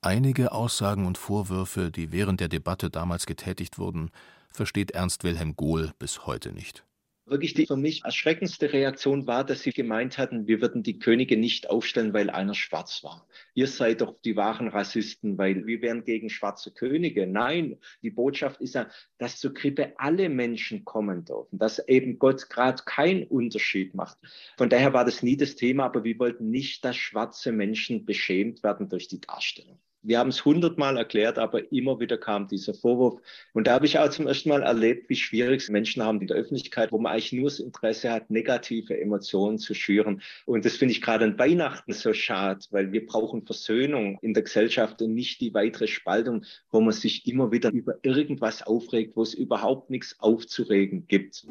Einige 0.02 0.52
Aussagen 0.52 1.06
und 1.06 1.18
Vorwürfe, 1.18 1.92
die 1.92 2.12
während 2.12 2.40
der 2.40 2.50
Debatte 2.50 2.90
damals 2.90 3.26
getätigt 3.26 3.80
wurden, 3.80 4.12
versteht 4.50 4.92
Ernst 4.92 5.24
Wilhelm 5.24 5.56
Gohl 5.56 5.92
bis 6.00 6.26
heute 6.26 6.54
nicht. 6.54 6.87
Wirklich 7.30 7.54
die 7.54 7.66
für 7.66 7.76
mich 7.76 8.06
erschreckendste 8.06 8.72
Reaktion 8.72 9.28
war, 9.28 9.44
dass 9.44 9.62
sie 9.62 9.72
gemeint 9.72 10.18
hatten, 10.18 10.48
wir 10.48 10.62
würden 10.62 10.82
die 10.82 10.98
Könige 10.98 11.36
nicht 11.36 11.70
aufstellen, 11.70 12.14
weil 12.14 12.30
einer 12.30 12.54
schwarz 12.54 13.04
war. 13.04 13.28
Ihr 13.54 13.68
seid 13.68 14.00
doch 14.00 14.18
die 14.22 14.38
wahren 14.38 14.70
Rassisten, 14.70 15.38
weil 15.38 15.68
wir 15.68 15.82
wären 15.82 16.06
gegen 16.06 16.30
schwarze 16.30 16.72
Könige. 16.72 17.28
Nein, 17.28 17.80
die 18.02 18.12
Botschaft 18.12 18.62
ist 18.62 18.76
ja, 18.76 18.90
dass 19.18 19.42
zur 19.42 19.54
Krippe 19.54 19.94
alle 19.98 20.30
Menschen 20.30 20.86
kommen 20.86 21.26
dürfen, 21.26 21.60
dass 21.60 21.86
eben 21.90 22.18
Gott 22.18 22.50
gerade 22.50 22.84
keinen 22.86 23.26
Unterschied 23.26 23.94
macht. 23.94 24.18
Von 24.58 24.70
daher 24.70 24.94
war 24.94 25.04
das 25.04 25.22
nie 25.22 25.36
das 25.36 25.56
Thema, 25.56 25.84
aber 25.84 26.06
wir 26.06 26.18
wollten 26.20 26.50
nicht, 26.50 26.86
dass 26.86 26.96
schwarze 26.96 27.52
Menschen 27.52 28.06
beschämt 28.06 28.64
werden 28.64 28.88
durch 28.88 29.10
die 29.10 29.20
Darstellung. 29.20 29.82
Wir 30.04 30.20
haben 30.20 30.30
es 30.30 30.46
hundertmal 30.46 30.98
erklärt, 30.98 31.38
aber 31.38 31.72
immer 31.72 32.00
wieder 32.00 32.18
kam 32.18 32.48
dieser 32.48 32.74
Vorwurf. 32.74 33.20
Und 33.54 33.68
da 33.68 33.74
habe 33.74 33.86
ich 33.86 34.00
auch 34.00 34.10
zum 34.10 34.28
ersten 34.28 34.50
Mal 34.50 34.64
erlebt, 34.64 35.10
wie 35.10 35.16
schwierig 35.16 35.62
es 35.62 35.70
Menschen 35.70 36.04
haben 36.04 36.22
in 36.22 36.28
der 36.28 36.38
Öffentlichkeit, 36.38 36.92
wo 36.92 36.98
man 37.00 37.12
eigentlich 37.12 37.34
nur 37.34 37.50
das 37.50 37.60
Interesse 37.60 38.12
hat, 38.12 38.30
negative 38.30 39.00
Emotionen 39.00 39.58
zu 39.58 39.74
schüren. 39.74 40.22
Und 40.46 40.66
das 40.66 40.78
finde 40.78 40.94
ich 40.94 41.02
gerade 41.02 41.26
an 41.26 41.40
Weihnachten 41.40 41.94
so 41.94 42.14
schade, 42.14 42.66
weil 42.72 42.92
wir 42.92 43.06
brauchen 43.06 43.46
Versöhnung 43.46 44.20
in 44.22 44.34
der 44.34 44.44
Gesellschaft 44.44 45.02
und 45.02 45.14
nicht 45.14 45.42
die 45.42 45.54
weitere 45.54 45.88
Spaltung, 45.88 46.46
wo 46.72 46.80
man 46.80 46.94
sich 46.94 47.28
immer 47.28 47.52
wieder 47.52 47.72
über 47.72 47.96
irgendwas 48.04 48.62
aufregt, 48.62 49.16
wo 49.16 49.24
es 49.24 49.34
überhaupt 49.34 49.90
nichts 49.90 50.20
aufzuregen 50.20 51.08
gibt. 51.08 51.46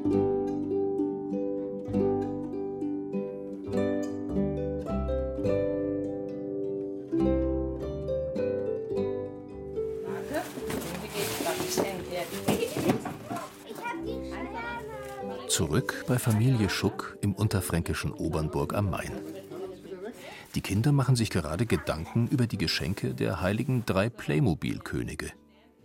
Zurück 15.49 16.05
bei 16.09 16.19
Familie 16.19 16.69
Schuck 16.69 17.17
im 17.21 17.33
unterfränkischen 17.33 18.13
Obernburg 18.13 18.75
am 18.75 18.91
Main. 18.91 19.13
Die 20.55 20.61
Kinder 20.61 20.93
machen 20.93 21.17
sich 21.17 21.31
gerade 21.31 21.67
Gedanken 21.67 22.29
über 22.29 22.47
die 22.47 22.59
Geschenke 22.59 23.15
der 23.15 23.41
heiligen 23.41 23.85
drei 23.87 24.09
Playmobil-Könige. 24.09 25.33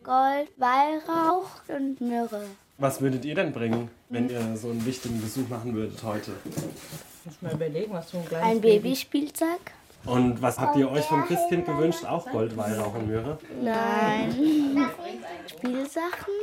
Gold, 0.04 0.50
Weihrauch 0.58 1.50
und 1.68 2.02
Myrrhe. 2.02 2.46
Was 2.78 3.02
würdet 3.02 3.24
ihr 3.26 3.36
denn 3.36 3.54
bringen, 3.54 3.90
wenn 4.10 4.30
ihr 4.30 4.58
so 4.58 4.70
einen 4.70 4.84
wichtigen 4.86 5.22
Besuch 5.22 5.48
machen 5.50 5.76
würdet 5.76 6.02
heute? 6.04 6.32
Muss 7.26 7.42
mal 7.42 7.54
überlegen, 7.54 7.94
was 7.94 8.10
so 8.10 8.18
ein 8.18 8.26
kleines 8.26 8.48
Ein 8.48 8.62
Babyspielzeug? 8.62 9.60
Und 10.06 10.42
was 10.42 10.58
habt 10.58 10.76
ihr 10.78 10.90
euch 10.90 11.06
vom 11.06 11.24
Christkind 11.26 11.66
gewünscht? 11.68 12.04
Auch 12.06 12.30
Gold, 12.32 12.58
Weihrauch 12.58 12.96
und 12.96 13.08
Möhre? 13.08 13.38
Nein. 13.62 14.34
Spielsachen? 15.48 16.34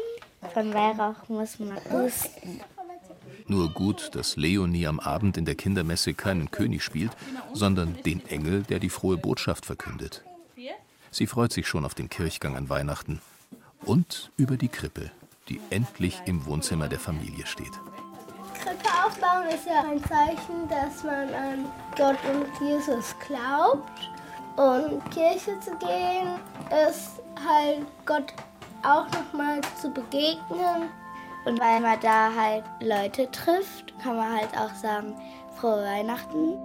Von 0.55 0.73
Weihrauch 0.73 1.29
muss 1.29 1.59
man 1.59 1.77
husten. 1.91 2.61
Nur 3.49 3.71
gut, 3.71 4.15
dass 4.15 4.37
Leonie 4.37 4.87
am 4.87 5.01
Abend 5.01 5.37
in 5.37 5.47
der 5.47 5.55
Kindermesse 5.55 6.13
keinen 6.15 6.51
König 6.51 6.83
spielt, 6.83 7.13
sondern 7.55 7.97
den 8.05 8.25
Engel, 8.29 8.63
der 8.63 8.79
die 8.79 8.91
frohe 8.91 9.17
Botschaft 9.17 9.65
verkündet. 9.67 10.23
Sie 11.11 11.27
freut 11.27 11.53
sich 11.53 11.67
schon 11.67 11.87
auf 11.87 11.95
den 11.95 12.11
Kirchgang 12.11 12.55
an 12.57 12.69
Weihnachten 12.69 13.21
und 13.85 14.31
über 14.37 14.59
die 14.59 14.69
Krippe, 14.69 15.11
die 15.49 15.61
endlich 15.71 16.21
im 16.27 16.45
Wohnzimmer 16.45 16.89
der 16.89 16.99
Familie 16.99 17.47
steht. 17.47 17.73
Krippe 18.63 18.89
aufbauen 19.07 19.47
ist 19.49 19.67
ja 19.67 19.85
ein 19.91 20.05
Zeichen, 20.05 20.69
dass 20.69 21.03
man 21.05 21.33
an 21.33 21.65
Gott 21.97 22.19
und 22.31 22.69
Jesus 22.69 23.15
glaubt. 23.27 24.11
Und 24.57 25.11
Kirche 25.11 25.59
zu 25.61 25.71
gehen 25.79 26.29
ist 26.89 27.21
halt 27.47 27.87
Gott 28.05 28.35
auch 28.83 29.07
nochmal 29.13 29.61
zu 29.81 29.91
begegnen. 29.91 30.91
Und 31.45 31.61
weil 31.61 31.81
man 31.81 31.99
da 32.01 32.31
halt 32.35 32.65
Leute 32.81 33.31
trifft, 33.31 33.99
kann 34.03 34.17
man 34.17 34.33
halt 34.33 34.57
auch 34.57 34.75
sagen, 34.75 35.15
frohe 35.57 35.85
Weihnachten. 35.85 36.59